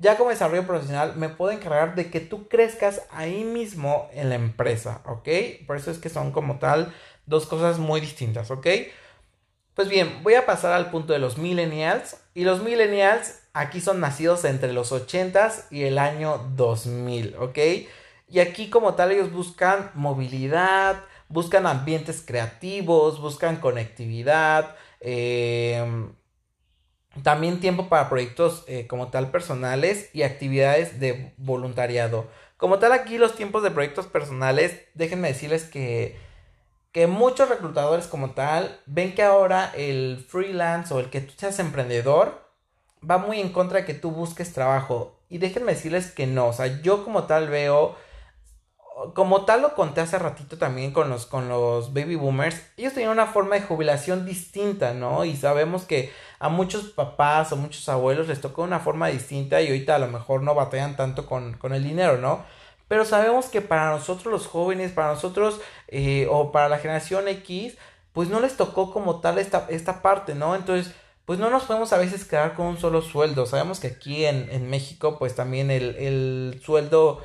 Ya 0.00 0.16
como 0.16 0.30
desarrollo 0.30 0.66
profesional 0.66 1.14
me 1.16 1.28
puedo 1.28 1.52
encargar 1.52 1.94
de 1.94 2.10
que 2.10 2.20
tú 2.20 2.48
crezcas 2.48 3.02
ahí 3.10 3.44
mismo 3.44 4.08
en 4.14 4.30
la 4.30 4.34
empresa, 4.34 5.02
¿ok? 5.04 5.28
Por 5.66 5.76
eso 5.76 5.90
es 5.90 5.98
que 5.98 6.08
son 6.08 6.32
como 6.32 6.58
tal 6.58 6.92
dos 7.26 7.46
cosas 7.46 7.78
muy 7.78 8.00
distintas, 8.00 8.50
¿ok? 8.50 8.66
Pues 9.74 9.88
bien, 9.88 10.22
voy 10.22 10.34
a 10.34 10.46
pasar 10.46 10.72
al 10.72 10.90
punto 10.90 11.12
de 11.12 11.18
los 11.18 11.38
millennials. 11.38 12.16
Y 12.34 12.44
los 12.44 12.62
millennials 12.62 13.40
aquí 13.52 13.80
son 13.80 14.00
nacidos 14.00 14.44
entre 14.44 14.72
los 14.72 14.90
80s 14.92 15.66
y 15.70 15.84
el 15.84 15.98
año 15.98 16.50
2000, 16.56 17.36
¿ok? 17.38 17.58
Y 18.28 18.40
aquí 18.40 18.70
como 18.70 18.94
tal 18.94 19.12
ellos 19.12 19.32
buscan 19.32 19.90
movilidad, 19.94 21.04
buscan 21.28 21.66
ambientes 21.66 22.22
creativos, 22.26 23.20
buscan 23.20 23.56
conectividad, 23.56 24.76
em, 25.00 26.12
también 27.22 27.60
tiempo 27.60 27.88
para 27.88 28.08
proyectos 28.08 28.64
eh, 28.68 28.86
como 28.86 29.08
tal 29.08 29.30
personales 29.30 30.10
y 30.12 30.22
actividades 30.22 31.00
de 31.00 31.34
voluntariado. 31.36 32.28
Como 32.56 32.78
tal 32.78 32.92
aquí 32.92 33.18
los 33.18 33.34
tiempos 33.34 33.62
de 33.62 33.70
proyectos 33.70 34.06
personales, 34.06 34.82
déjenme 34.94 35.28
decirles 35.28 35.64
que, 35.64 36.18
que 36.92 37.06
muchos 37.06 37.48
reclutadores 37.48 38.06
como 38.06 38.30
tal 38.32 38.80
ven 38.86 39.14
que 39.14 39.22
ahora 39.22 39.72
el 39.74 40.24
freelance 40.28 40.92
o 40.92 41.00
el 41.00 41.10
que 41.10 41.20
tú 41.20 41.32
seas 41.36 41.58
emprendedor 41.58 42.50
va 43.08 43.18
muy 43.18 43.40
en 43.40 43.50
contra 43.50 43.78
de 43.78 43.86
que 43.86 43.94
tú 43.94 44.10
busques 44.10 44.52
trabajo. 44.52 45.16
Y 45.28 45.38
déjenme 45.38 45.72
decirles 45.72 46.10
que 46.10 46.26
no, 46.26 46.48
o 46.48 46.52
sea, 46.52 46.82
yo 46.82 47.04
como 47.04 47.24
tal 47.24 47.48
veo, 47.48 47.96
como 49.14 49.44
tal 49.44 49.62
lo 49.62 49.74
conté 49.74 50.00
hace 50.00 50.18
ratito 50.18 50.58
también 50.58 50.92
con 50.92 51.08
los, 51.08 51.26
con 51.26 51.48
los 51.48 51.92
baby 51.94 52.16
boomers, 52.16 52.60
ellos 52.76 52.92
tenían 52.92 53.12
una 53.12 53.26
forma 53.26 53.54
de 53.54 53.62
jubilación 53.62 54.26
distinta, 54.26 54.94
¿no? 54.94 55.24
Y 55.24 55.36
sabemos 55.36 55.84
que 55.84 56.12
a 56.38 56.48
muchos 56.48 56.90
papás 56.90 57.52
o 57.52 57.56
muchos 57.56 57.88
abuelos 57.88 58.28
les 58.28 58.40
tocó 58.40 58.62
una 58.62 58.80
forma 58.80 59.08
distinta 59.08 59.60
y 59.60 59.68
ahorita 59.68 59.96
a 59.96 59.98
lo 59.98 60.08
mejor 60.08 60.42
no 60.42 60.54
batallan 60.54 60.96
tanto 60.96 61.26
con, 61.26 61.54
con 61.54 61.72
el 61.72 61.84
dinero, 61.84 62.18
¿no? 62.18 62.44
Pero 62.88 63.04
sabemos 63.04 63.46
que 63.46 63.60
para 63.60 63.90
nosotros 63.90 64.32
los 64.32 64.46
jóvenes, 64.48 64.90
para 64.90 65.14
nosotros 65.14 65.60
eh, 65.88 66.26
o 66.28 66.50
para 66.50 66.68
la 66.68 66.78
generación 66.78 67.28
X, 67.28 67.76
pues 68.12 68.28
no 68.28 68.40
les 68.40 68.56
tocó 68.56 68.92
como 68.92 69.20
tal 69.20 69.38
esta, 69.38 69.66
esta 69.68 70.02
parte, 70.02 70.34
¿no? 70.34 70.56
Entonces, 70.56 70.92
pues 71.24 71.38
no 71.38 71.48
nos 71.50 71.62
podemos 71.62 71.92
a 71.92 71.98
veces 71.98 72.24
quedar 72.24 72.54
con 72.54 72.66
un 72.66 72.78
solo 72.78 73.02
sueldo. 73.02 73.46
Sabemos 73.46 73.78
que 73.78 73.86
aquí 73.86 74.24
en, 74.24 74.68
México 74.68 75.16
pues 75.20 75.36
también 75.36 75.70
el, 75.70 76.60
sueldo 76.64 77.24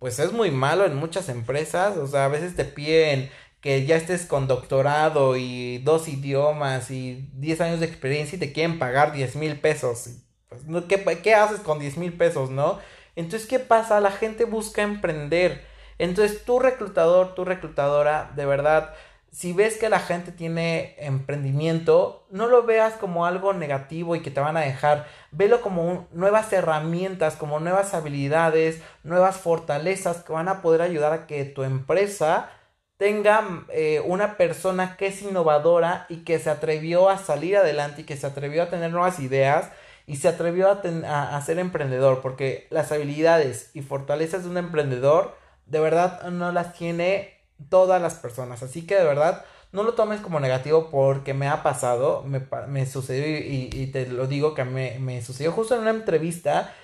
pues 0.00 0.18
es 0.18 0.32
muy 0.32 0.50
malo 0.50 0.86
en 0.86 0.96
muchas 0.96 1.28
empresas. 1.28 1.96
O 1.98 2.08
sea, 2.08 2.24
a 2.24 2.28
veces 2.28 2.56
te 2.56 2.64
piden 2.64 3.30
que 3.60 3.86
ya 3.86 3.96
estés 3.96 4.26
con 4.26 4.48
doctorado 4.48 5.36
y 5.36 5.78
dos 5.78 6.08
idiomas 6.08 6.90
y 6.90 7.28
10 7.34 7.60
años 7.60 7.80
de 7.80 7.86
experiencia 7.86 8.36
y 8.36 8.40
te 8.40 8.52
quieren 8.52 8.78
pagar 8.78 9.12
10 9.12 9.36
mil 9.36 9.60
pesos. 9.60 10.08
Pues, 10.48 10.62
¿qué, 10.88 11.20
¿Qué 11.22 11.34
haces 11.34 11.60
con 11.60 11.78
10 11.78 11.98
mil 11.98 12.14
pesos, 12.14 12.50
no? 12.50 12.80
Entonces, 13.14 13.46
¿qué 13.46 13.58
pasa? 13.58 14.00
La 14.00 14.10
gente 14.10 14.44
busca 14.46 14.82
emprender. 14.82 15.64
Entonces, 15.98 16.44
tu 16.46 16.58
reclutador, 16.58 17.34
tu 17.34 17.44
reclutadora, 17.44 18.32
de 18.34 18.46
verdad, 18.46 18.94
si 19.32 19.52
ves 19.52 19.76
que 19.76 19.88
la 19.88 20.00
gente 20.00 20.32
tiene 20.32 20.96
emprendimiento, 20.98 22.26
no 22.30 22.48
lo 22.48 22.64
veas 22.64 22.94
como 22.94 23.26
algo 23.26 23.52
negativo 23.52 24.16
y 24.16 24.22
que 24.22 24.30
te 24.30 24.40
van 24.40 24.56
a 24.56 24.62
dejar, 24.62 25.06
velo 25.30 25.60
como 25.60 26.08
nuevas 26.12 26.52
herramientas, 26.52 27.36
como 27.36 27.60
nuevas 27.60 27.94
habilidades, 27.94 28.82
nuevas 29.04 29.36
fortalezas 29.36 30.24
que 30.24 30.32
van 30.32 30.48
a 30.48 30.62
poder 30.62 30.82
ayudar 30.82 31.12
a 31.12 31.26
que 31.26 31.44
tu 31.44 31.62
empresa 31.62 32.50
tenga 32.96 33.64
eh, 33.72 34.02
una 34.04 34.36
persona 34.36 34.96
que 34.96 35.06
es 35.06 35.22
innovadora 35.22 36.06
y 36.08 36.18
que 36.24 36.38
se 36.38 36.50
atrevió 36.50 37.08
a 37.08 37.16
salir 37.16 37.56
adelante 37.56 38.02
y 38.02 38.04
que 38.04 38.16
se 38.16 38.26
atrevió 38.26 38.64
a 38.64 38.68
tener 38.68 38.90
nuevas 38.90 39.20
ideas 39.20 39.70
y 40.06 40.16
se 40.16 40.28
atrevió 40.28 40.68
a, 40.68 41.36
a 41.36 41.40
ser 41.42 41.60
emprendedor, 41.60 42.20
porque 42.20 42.66
las 42.70 42.90
habilidades 42.90 43.70
y 43.74 43.82
fortalezas 43.82 44.42
de 44.42 44.50
un 44.50 44.58
emprendedor 44.58 45.36
de 45.66 45.78
verdad 45.78 46.28
no 46.30 46.50
las 46.50 46.74
tiene 46.74 47.39
todas 47.68 48.00
las 48.00 48.14
personas. 48.14 48.62
Así 48.62 48.86
que 48.86 48.96
de 48.96 49.04
verdad, 49.04 49.44
no 49.72 49.82
lo 49.82 49.94
tomes 49.94 50.20
como 50.20 50.40
negativo 50.40 50.90
porque 50.90 51.34
me 51.34 51.48
ha 51.48 51.62
pasado, 51.62 52.24
me, 52.24 52.86
sucedió 52.86 53.26
y, 53.26 53.86
te 53.88 54.06
lo 54.06 54.26
digo 54.26 54.54
que 54.54 54.64
me, 54.64 54.98
me, 54.98 55.22
sucedió 55.22 55.52
justo 55.52 55.74
en 55.74 55.82
una 55.82 55.90
entrevista. 55.90 56.74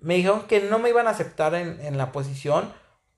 Me 0.00 0.16
dijeron 0.16 0.42
que 0.46 0.60
no 0.60 0.78
me 0.78 0.90
iban 0.90 1.06
a 1.06 1.10
aceptar 1.10 1.54
en, 1.54 1.80
en, 1.80 1.96
la 1.96 2.12
posición 2.12 2.72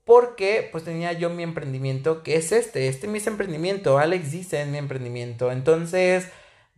porque 0.04 0.68
pues 0.70 0.84
tenía 0.84 1.12
yo 1.12 1.30
mi 1.30 1.42
emprendimiento 1.42 2.22
que 2.22 2.36
es 2.36 2.52
este, 2.52 2.88
este 2.88 3.06
es 3.06 3.12
mi 3.12 3.18
emprendimiento, 3.18 3.98
Alex 3.98 4.30
dice 4.30 4.60
en 4.60 4.70
mi 4.70 4.78
emprendimiento. 4.78 5.50
Entonces, 5.50 6.28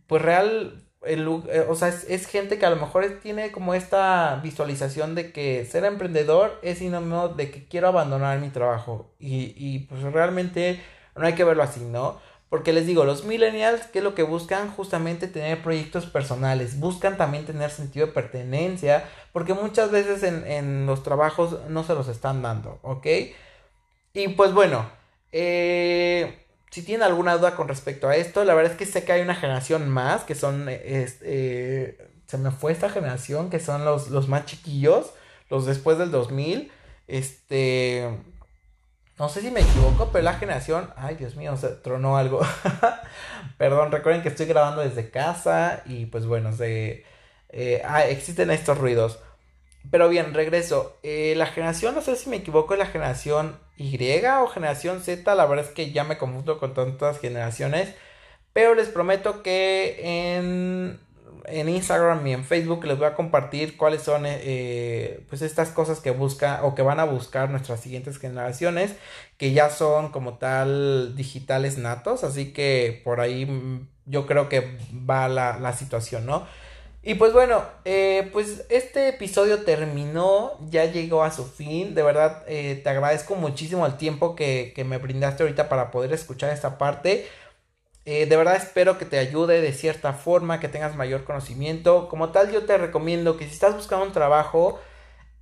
pues 0.07 0.21
real 0.21 0.88
el, 1.01 1.27
eh, 1.49 1.65
o 1.67 1.75
sea, 1.75 1.87
es, 1.89 2.27
gente 2.27 2.59
que 2.59 2.65
a 2.65 2.69
lo 2.69 2.75
mejor 2.75 3.19
tiene 3.21 3.51
como 3.51 3.73
esta 3.73 4.39
visualización 4.43 5.15
de 5.15 5.31
que 5.31 5.65
ser 5.65 5.85
emprendedor 5.85 6.59
es 6.61 6.79
sinónimo 6.79 7.29
de 7.29 7.51
que 7.51 7.65
quiero 7.67 7.87
abandonar 7.87 8.39
mi 8.39 8.49
trabajo. 8.49 9.11
Y, 9.19 9.53
y 9.57 9.79
pues 9.79 10.01
realmente 10.01 10.81
no 11.15 11.25
hay 11.25 11.33
que 11.33 11.43
verlo 11.43 11.63
así, 11.63 11.81
¿no? 11.81 12.19
Porque 12.49 12.73
les 12.73 12.87
digo, 12.87 13.05
los 13.05 13.25
millennials, 13.25 13.85
¿qué 13.87 13.99
es 13.99 14.03
lo 14.03 14.15
que 14.15 14.23
buscan? 14.23 14.71
Justamente 14.71 15.27
tener 15.27 15.61
proyectos 15.61 16.07
personales, 16.07 16.79
buscan 16.79 17.15
también 17.15 17.45
tener 17.45 17.69
sentido 17.69 18.07
de 18.07 18.13
pertenencia, 18.13 19.05
porque 19.31 19.53
muchas 19.53 19.91
veces 19.91 20.23
en, 20.23 20.45
en 20.47 20.85
los 20.87 21.03
trabajos 21.03 21.59
no 21.69 21.83
se 21.83 21.93
los 21.93 22.07
están 22.07 22.41
dando, 22.41 22.79
¿ok? 22.81 23.05
Y 24.13 24.29
pues 24.29 24.53
bueno, 24.53 24.89
eh, 25.31 26.45
si 26.69 26.83
tienen 26.83 27.03
alguna 27.03 27.37
duda 27.37 27.55
con 27.55 27.67
respecto 27.67 28.07
a 28.07 28.15
esto, 28.15 28.43
la 28.45 28.53
verdad 28.53 28.73
es 28.73 28.77
que 28.77 28.85
sé 28.85 29.03
que 29.03 29.11
hay 29.11 29.21
una 29.21 29.35
generación 29.35 29.89
más, 29.89 30.23
que 30.23 30.35
son, 30.35 30.69
este, 30.69 31.97
se 32.27 32.37
me 32.37 32.51
fue 32.51 32.71
esta 32.71 32.89
generación, 32.89 33.49
que 33.49 33.59
son 33.59 33.85
los, 33.85 34.09
los 34.09 34.27
más 34.27 34.45
chiquillos, 34.45 35.11
los 35.49 35.65
después 35.65 35.97
del 35.97 36.11
2000, 36.11 36.71
este, 37.07 38.07
no 39.17 39.29
sé 39.29 39.41
si 39.41 39.51
me 39.51 39.61
equivoco, 39.61 40.09
pero 40.11 40.23
la 40.23 40.35
generación, 40.35 40.91
ay 40.95 41.15
Dios 41.15 41.35
mío, 41.35 41.57
se 41.57 41.69
tronó 41.69 42.17
algo, 42.17 42.41
perdón, 43.57 43.91
recuerden 43.91 44.21
que 44.21 44.29
estoy 44.29 44.45
grabando 44.45 44.81
desde 44.81 45.09
casa 45.09 45.81
y 45.85 46.05
pues 46.05 46.25
bueno, 46.27 46.55
se, 46.55 47.03
eh, 47.49 47.81
ah, 47.85 48.05
existen 48.05 48.51
estos 48.51 48.77
ruidos. 48.77 49.19
Pero 49.91 50.09
bien, 50.09 50.33
regreso. 50.33 50.99
Eh, 51.03 51.33
la 51.35 51.47
generación, 51.47 51.95
no 51.95 52.01
sé 52.01 52.15
si 52.15 52.29
me 52.29 52.37
equivoco, 52.37 52.73
es 52.73 52.79
la 52.79 52.85
generación 52.85 53.57
Y 53.79 53.97
o 54.25 54.47
generación 54.47 55.01
Z. 55.01 55.35
La 55.35 55.45
verdad 55.45 55.65
es 55.65 55.71
que 55.71 55.91
ya 55.91 56.03
me 56.03 56.17
confundo 56.17 56.59
con 56.59 56.73
tantas 56.73 57.17
generaciones. 57.19 57.95
Pero 58.51 58.75
les 58.75 58.89
prometo 58.89 59.41
que 59.41 60.27
en, 60.27 60.99
en 61.45 61.69
Instagram 61.69 62.27
y 62.27 62.33
en 62.33 62.43
Facebook 62.43 62.83
les 62.85 62.97
voy 62.97 63.07
a 63.07 63.15
compartir 63.15 63.77
cuáles 63.77 64.01
son 64.01 64.23
eh, 64.25 65.23
pues 65.29 65.41
estas 65.41 65.69
cosas 65.69 66.01
que 66.01 66.11
busca 66.11 66.59
o 66.65 66.75
que 66.75 66.81
van 66.81 66.99
a 66.99 67.05
buscar 67.05 67.49
nuestras 67.49 67.79
siguientes 67.79 68.19
generaciones. 68.19 68.95
Que 69.37 69.53
ya 69.53 69.69
son 69.69 70.11
como 70.11 70.37
tal 70.37 71.15
digitales 71.15 71.77
natos. 71.77 72.25
Así 72.25 72.51
que 72.51 73.01
por 73.05 73.21
ahí 73.21 73.47
yo 74.05 74.27
creo 74.27 74.49
que 74.49 74.77
va 75.09 75.29
la, 75.29 75.57
la 75.57 75.71
situación, 75.71 76.25
¿no? 76.25 76.45
Y 77.01 77.15
pues 77.15 77.31
bueno, 77.31 77.63
eh, 77.85 78.29
pues 78.33 78.65
este 78.69 79.07
episodio 79.07 79.63
terminó, 79.63 80.57
ya 80.69 80.85
llegó 80.85 81.23
a 81.23 81.31
su 81.31 81.45
fin. 81.45 81.95
De 81.95 82.03
verdad, 82.03 82.43
eh, 82.47 82.79
te 82.83 82.89
agradezco 82.89 83.35
muchísimo 83.35 83.85
el 83.85 83.95
tiempo 83.97 84.35
que, 84.35 84.73
me 84.85 84.97
brindaste 84.97 85.43
ahorita 85.43 85.69
para 85.69 85.91
poder 85.91 86.11
escuchar 86.13 86.51
esta 86.51 86.77
parte. 86.77 87.27
Eh, 88.05 88.25
de 88.25 88.37
verdad 88.37 88.55
espero 88.55 88.97
que 88.97 89.05
te 89.05 89.19
ayude 89.19 89.61
de 89.61 89.71
cierta 89.73 90.13
forma, 90.13 90.59
que 90.59 90.67
tengas 90.67 90.95
mayor 90.95 91.23
conocimiento. 91.23 92.09
Como 92.09 92.29
tal, 92.29 92.51
yo 92.51 92.65
te 92.65 92.77
recomiendo 92.77 93.37
que 93.37 93.45
si 93.45 93.51
estás 93.51 93.75
buscando 93.75 94.05
un 94.05 94.13
trabajo, 94.13 94.79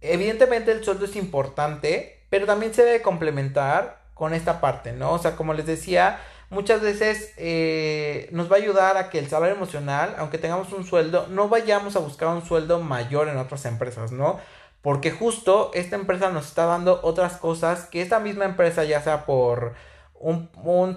evidentemente 0.01 0.71
el 0.71 0.83
sueldo 0.83 1.05
es 1.05 1.15
importante, 1.15 2.25
pero 2.29 2.45
también 2.45 2.73
se 2.73 2.83
debe 2.85 3.01
complementar 3.01 4.01
con 4.13 4.33
esta 4.33 4.61
parte, 4.61 4.93
¿no? 4.93 5.13
O 5.13 5.19
sea, 5.19 5.35
como 5.35 5.53
les 5.53 5.65
decía, 5.65 6.19
muchas 6.49 6.81
veces 6.81 7.33
eh, 7.37 8.29
nos 8.31 8.51
va 8.51 8.55
a 8.55 8.59
ayudar 8.59 8.97
a 8.97 9.09
que 9.09 9.19
el 9.19 9.27
salario 9.27 9.55
emocional, 9.55 10.15
aunque 10.17 10.37
tengamos 10.37 10.71
un 10.73 10.85
sueldo, 10.85 11.27
no 11.29 11.49
vayamos 11.49 11.95
a 11.95 11.99
buscar 11.99 12.29
un 12.29 12.45
sueldo 12.45 12.79
mayor 12.79 13.27
en 13.27 13.37
otras 13.37 13.65
empresas, 13.65 14.11
¿no? 14.11 14.39
Porque 14.81 15.11
justo 15.11 15.71
esta 15.73 15.95
empresa 15.95 16.29
nos 16.29 16.47
está 16.47 16.65
dando 16.65 16.99
otras 17.03 17.37
cosas 17.37 17.85
que 17.85 18.01
esta 18.01 18.19
misma 18.19 18.45
empresa, 18.45 18.83
ya 18.83 19.01
sea 19.01 19.25
por 19.25 19.73
un, 20.13 20.49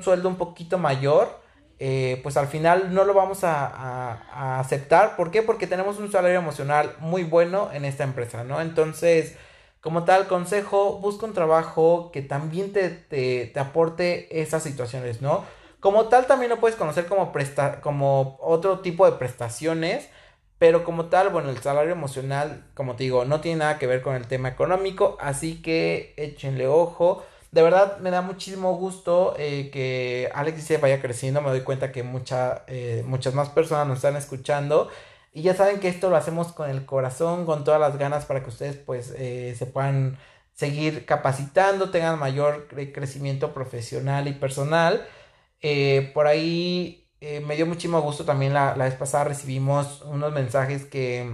sueldo 0.02 0.28
un 0.28 0.36
poquito 0.36 0.78
mayor, 0.78 1.40
eh, 1.78 2.20
pues 2.22 2.36
al 2.36 2.46
final 2.46 2.94
no 2.94 3.04
lo 3.04 3.14
vamos 3.14 3.42
a, 3.42 3.66
a, 3.66 4.60
aceptar. 4.60 5.16
¿Por 5.16 5.30
qué? 5.30 5.42
Porque 5.42 5.66
tenemos 5.66 5.98
un 5.98 6.12
salario 6.12 6.38
emocional 6.38 6.94
muy 7.00 7.24
bueno 7.24 7.70
en 7.72 7.84
esta 7.84 8.04
empresa, 8.04 8.44
¿no? 8.44 8.60
Entonces, 8.60 9.36
como 9.80 10.04
tal 10.04 10.26
consejo, 10.26 10.98
busca 10.98 11.26
un 11.26 11.32
trabajo 11.32 12.10
que 12.12 12.22
también 12.22 12.72
te, 12.72 12.90
te, 12.90 13.58
aporte 13.58 14.40
esas 14.40 14.62
situaciones, 14.62 15.22
¿no? 15.22 15.44
Como 15.80 16.06
tal 16.06 16.26
también 16.26 16.50
lo 16.50 16.60
puedes 16.60 16.76
conocer 16.76 17.06
como, 17.06 17.32
presta 17.32 17.80
como 17.80 18.36
otro 18.40 18.80
tipo 18.80 19.06
de 19.06 19.16
prestaciones, 19.16 20.08
pero 20.58 20.84
como 20.84 21.06
tal, 21.06 21.30
bueno, 21.30 21.48
el 21.48 21.58
salario 21.58 21.92
emocional, 21.92 22.64
como 22.74 22.94
te 22.96 23.04
digo, 23.04 23.24
no 23.24 23.40
tiene 23.40 23.60
nada 23.60 23.78
que 23.78 23.86
ver 23.86 24.02
con 24.02 24.14
el 24.14 24.26
tema 24.26 24.50
económico, 24.50 25.16
así 25.20 25.62
que 25.62 26.12
échenle 26.18 26.66
ojo. 26.66 27.24
De 27.50 27.62
verdad 27.62 27.98
me 27.98 28.10
da 28.10 28.20
muchísimo 28.20 28.76
gusto 28.76 29.34
eh, 29.38 29.70
que 29.72 30.30
Alex 30.34 30.62
se 30.62 30.76
vaya 30.76 31.00
creciendo, 31.00 31.40
me 31.40 31.48
doy 31.48 31.62
cuenta 31.62 31.90
que 31.90 32.02
mucha, 32.02 32.64
eh, 32.66 33.02
muchas 33.06 33.34
más 33.34 33.48
personas 33.48 33.88
nos 33.88 33.96
están 33.96 34.16
escuchando 34.16 34.90
y 35.32 35.42
ya 35.42 35.54
saben 35.54 35.78
que 35.80 35.88
esto 35.88 36.10
lo 36.10 36.16
hacemos 36.16 36.52
con 36.52 36.68
el 36.70 36.84
corazón, 36.84 37.46
con 37.46 37.64
todas 37.64 37.80
las 37.80 37.96
ganas 37.98 38.24
para 38.26 38.42
que 38.42 38.50
ustedes 38.50 38.76
pues 38.76 39.14
eh, 39.16 39.54
se 39.56 39.66
puedan 39.66 40.18
seguir 40.54 41.06
capacitando, 41.06 41.90
tengan 41.90 42.18
mayor 42.18 42.68
crecimiento 42.68 43.54
profesional 43.54 44.26
y 44.28 44.32
personal. 44.32 45.06
Eh, 45.62 46.10
por 46.14 46.26
ahí 46.26 47.08
eh, 47.20 47.40
me 47.40 47.54
dio 47.56 47.66
muchísimo 47.66 48.00
gusto 48.00 48.24
también 48.24 48.54
la, 48.54 48.76
la, 48.76 48.84
vez 48.86 48.94
pasada 48.94 49.24
recibimos 49.24 50.02
unos 50.02 50.32
mensajes 50.32 50.84
que 50.84 51.30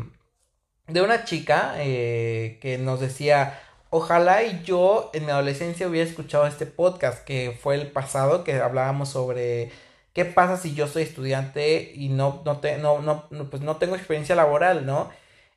de 0.89 1.03
una 1.03 1.25
chica 1.25 1.75
que 1.79 2.79
nos 2.81 3.01
decía, 3.01 3.61
ojalá 3.91 4.45
y 4.45 4.63
yo 4.63 5.11
en 5.15 5.27
mi 5.27 5.33
adolescencia 5.33 5.89
hubiera 5.89 6.09
escuchado 6.09 6.47
este 6.47 6.67
podcast 6.67 7.25
que 7.25 7.59
fue 7.61 7.75
el 7.77 7.91
pasado, 7.91 8.45
que 8.45 8.55
hablábamos 8.61 9.09
sobre 9.09 9.73
¿Qué 10.17 10.25
pasa 10.25 10.57
si 10.57 10.73
yo 10.75 10.87
soy 10.89 11.03
estudiante 11.03 11.93
y 11.95 12.09
no, 12.09 12.41
no, 12.47 12.59
te, 12.59 12.79
no, 12.79 13.03
no, 13.03 13.29
pues 13.51 13.63
no 13.63 13.77
tengo 13.77 13.97
experiencia 13.97 14.35
laboral, 14.35 14.87
¿no? 14.87 15.11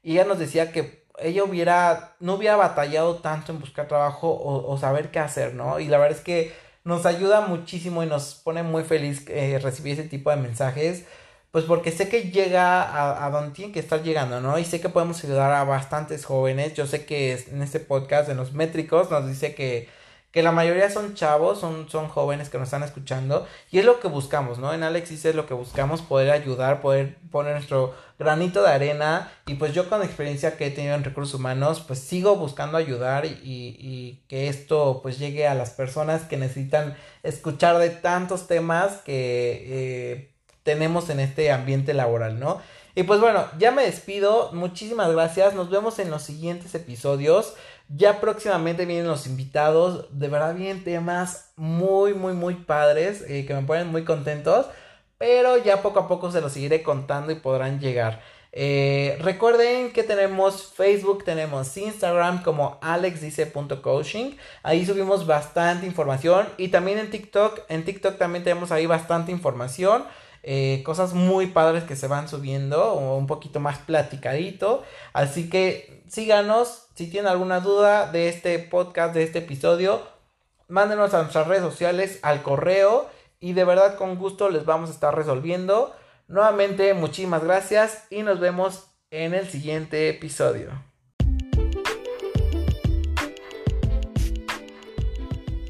Y 0.04 0.12
ella 0.16 0.26
nos 0.26 0.38
decía 0.38 0.74
que 0.74 1.06
ella 1.18 1.46
hubiera, 1.46 2.18
no 2.20 2.34
hubiera 2.34 2.58
batallado 2.58 3.20
tanto 3.20 3.54
en 3.54 3.62
buscar 3.62 3.88
trabajo 3.88 4.38
o, 4.38 4.78
saber 4.78 5.12
qué 5.12 5.20
hacer, 5.20 5.54
¿no? 5.54 5.80
Y 5.80 5.88
la 5.88 5.98
verdad 5.98 6.18
es 6.18 6.24
que 6.26 6.54
nos 6.84 7.06
ayuda 7.06 7.40
muchísimo 7.40 8.04
y 8.04 8.08
nos 8.08 8.36
pone 8.36 8.62
muy 8.62 8.84
feliz 8.84 9.24
eh, 9.30 9.60
recibir 9.64 9.94
ese 9.94 10.10
tipo 10.10 10.30
de 10.30 10.36
mensajes, 10.36 11.06
pues 11.52 11.64
porque 11.64 11.94
sé 11.94 12.10
que 12.10 12.24
llega 12.24 12.84
a, 12.84 13.26
a, 13.26 13.30
donde 13.30 13.52
tiene 13.56 13.72
que 13.72 13.80
estar 13.80 14.04
llegando, 14.04 14.42
¿no? 14.42 14.60
Y 14.60 14.66
sé 14.66 14.82
que 14.82 14.90
podemos 14.90 15.24
ayudar 15.24 15.54
a 15.54 15.64
bastantes 15.64 16.26
jóvenes. 16.26 16.74
Yo 16.74 16.86
sé 16.86 17.06
que 17.06 17.46
en 17.50 17.62
este 17.62 17.80
podcast, 17.80 18.28
en 18.28 18.36
los 18.36 18.52
métricos, 18.52 19.10
nos 19.10 19.26
dice 19.26 19.56
que 19.56 19.88
que 20.32 20.44
la 20.44 20.52
mayoría 20.52 20.90
son 20.92 21.16
chavos, 21.16 21.60
son, 21.60 21.90
son 21.90 22.08
jóvenes 22.08 22.50
que 22.50 22.60
nos 22.60 22.68
están 22.68 22.84
escuchando 22.84 23.48
y 23.72 23.80
es 23.80 23.86
lo 23.86 24.00
que 24.00 24.08
buscamos, 24.08 24.60
¿no? 24.60 24.74
En 24.74 24.84
Alexis 24.84 25.26
es 25.26 25.36
lo 25.36 25.48
que 25.48 25.56
buscamos, 25.56 26.02
poder 26.02 26.30
ayudar, 26.30 26.82
poder 26.82 27.18
poner 27.32 27.54
nuestro 27.54 27.96
granito 28.20 28.62
de 28.62 28.70
arena 28.70 29.32
y 29.48 29.56
pues 29.56 29.74
yo 29.74 29.90
con 29.90 30.00
la 30.00 30.06
experiencia 30.06 30.56
que 30.56 30.68
he 30.68 30.72
tenido 30.72 30.94
en 30.94 31.04
recursos 31.04 31.34
humanos 31.34 31.84
pues 31.86 32.00
sigo 32.00 32.36
buscando 32.36 32.78
ayudar 32.78 33.26
y, 33.26 33.40
y 33.44 34.24
que 34.28 34.50
esto 34.50 35.00
pues 35.02 35.18
llegue 35.18 35.48
a 35.48 35.56
las 35.56 35.72
personas 35.72 36.24
que 36.24 36.38
necesitan 36.38 36.96
escuchar 37.24 37.80
de 37.80 37.90
tantos 37.90 38.48
temas 38.48 38.98
que 38.98 39.66
eh, 39.68 40.32
tenemos 40.64 41.10
en 41.10 41.20
este 41.20 41.52
ambiente 41.52 41.94
laboral, 41.96 42.40
¿no? 42.40 42.62
Y 42.96 43.04
pues 43.04 43.20
bueno, 43.22 43.46
ya 43.58 43.72
me 43.72 43.84
despido, 43.84 44.52
muchísimas 44.52 45.12
gracias, 45.12 45.54
nos 45.54 45.70
vemos 45.70 46.00
en 46.00 46.10
los 46.12 46.22
siguientes 46.24 46.76
episodios. 46.76 47.56
Ya 47.90 48.22
próximamente 48.22 48.86
vienen 48.86 49.08
los 49.08 49.26
invitados, 49.26 50.06
de 50.12 50.28
verdad 50.28 50.56
vienen 50.56 50.84
temas 50.84 51.52
muy, 51.56 52.14
muy, 52.14 52.34
muy 52.34 52.54
padres, 52.54 53.24
eh, 53.28 53.46
que 53.46 53.54
me 53.56 53.64
ponen 53.64 53.88
muy 53.88 54.06
contentos, 54.06 54.68
pero 55.18 55.58
ya 55.58 55.82
poco 55.82 56.00
a 56.00 56.08
poco 56.08 56.32
se 56.32 56.40
los 56.40 56.54
seguiré 56.54 56.84
contando 56.84 57.32
y 57.32 57.36
podrán 57.36 57.80
llegar. 57.80 58.22
Eh, 58.52 59.18
recuerden 59.22 59.92
que 59.92 60.04
tenemos 60.04 60.74
Facebook, 60.74 61.24
tenemos 61.24 61.76
Instagram 61.78 62.42
como 62.44 62.80
alexdice.coaching. 62.82 64.38
Ahí 64.64 64.86
subimos 64.86 65.28
bastante 65.28 65.86
información. 65.86 66.48
Y 66.58 66.70
también 66.70 66.98
en 66.98 67.12
TikTok. 67.12 67.62
En 67.70 67.86
TikTok 67.86 68.18
también 68.18 68.44
tenemos 68.44 68.72
ahí 68.72 68.86
bastante 68.86 69.32
información. 69.32 70.04
Eh, 70.44 70.82
cosas 70.86 71.14
muy 71.14 71.48
padres 71.48 71.84
que 71.84 71.96
se 71.96 72.08
van 72.08 72.28
subiendo. 72.28 72.94
Un 72.96 73.28
poquito 73.28 73.60
más 73.60 73.78
platicadito. 73.80 74.84
Así 75.14 75.50
que 75.50 76.04
síganos. 76.08 76.88
Si 76.96 77.10
tienen 77.10 77.32
alguna 77.32 77.60
duda 77.60 78.12
de 78.12 78.28
este 78.30 78.60
podcast, 78.60 79.14
de 79.14 79.24
este 79.24 79.40
episodio, 79.40 80.02
mándenos 80.68 81.14
a 81.14 81.22
nuestras 81.22 81.48
redes 81.48 81.64
sociales, 81.64 82.20
al 82.22 82.44
correo 82.44 83.10
y 83.40 83.54
de 83.54 83.64
verdad 83.64 83.96
con 83.96 84.18
gusto 84.18 84.50
les 84.50 84.66
vamos 84.66 84.90
a 84.90 84.94
estar 84.94 85.16
resolviendo. 85.16 85.96
Nuevamente, 86.28 86.94
muchísimas 86.94 87.44
gracias 87.44 88.06
y 88.10 88.24
nos 88.24 88.40
vemos 88.40 88.88
en 89.12 89.34
el 89.34 89.48
siguiente 89.50 90.10
episodio. 90.10 90.89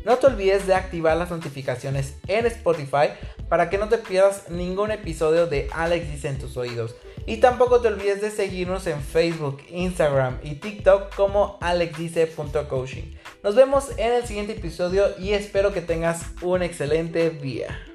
No 0.09 0.17
te 0.17 0.25
olvides 0.25 0.65
de 0.65 0.73
activar 0.73 1.15
las 1.17 1.29
notificaciones 1.29 2.15
en 2.27 2.47
Spotify 2.47 3.09
para 3.47 3.69
que 3.69 3.77
no 3.77 3.89
te 3.89 3.99
pierdas 3.99 4.49
ningún 4.49 4.89
episodio 4.89 5.45
de 5.45 5.69
Alex 5.71 6.11
dice 6.11 6.29
en 6.29 6.39
tus 6.39 6.57
oídos. 6.57 6.95
Y 7.27 7.37
tampoco 7.37 7.79
te 7.79 7.89
olvides 7.89 8.19
de 8.19 8.31
seguirnos 8.31 8.87
en 8.87 9.03
Facebook, 9.03 9.61
Instagram 9.69 10.39
y 10.41 10.55
TikTok 10.55 11.13
como 11.13 11.59
alexdice.coaching. 11.61 13.17
Nos 13.43 13.53
vemos 13.53 13.91
en 13.97 14.13
el 14.13 14.25
siguiente 14.25 14.53
episodio 14.53 15.09
y 15.19 15.33
espero 15.33 15.73
que 15.73 15.81
tengas 15.81 16.25
un 16.41 16.63
excelente 16.63 17.29
día. 17.29 17.88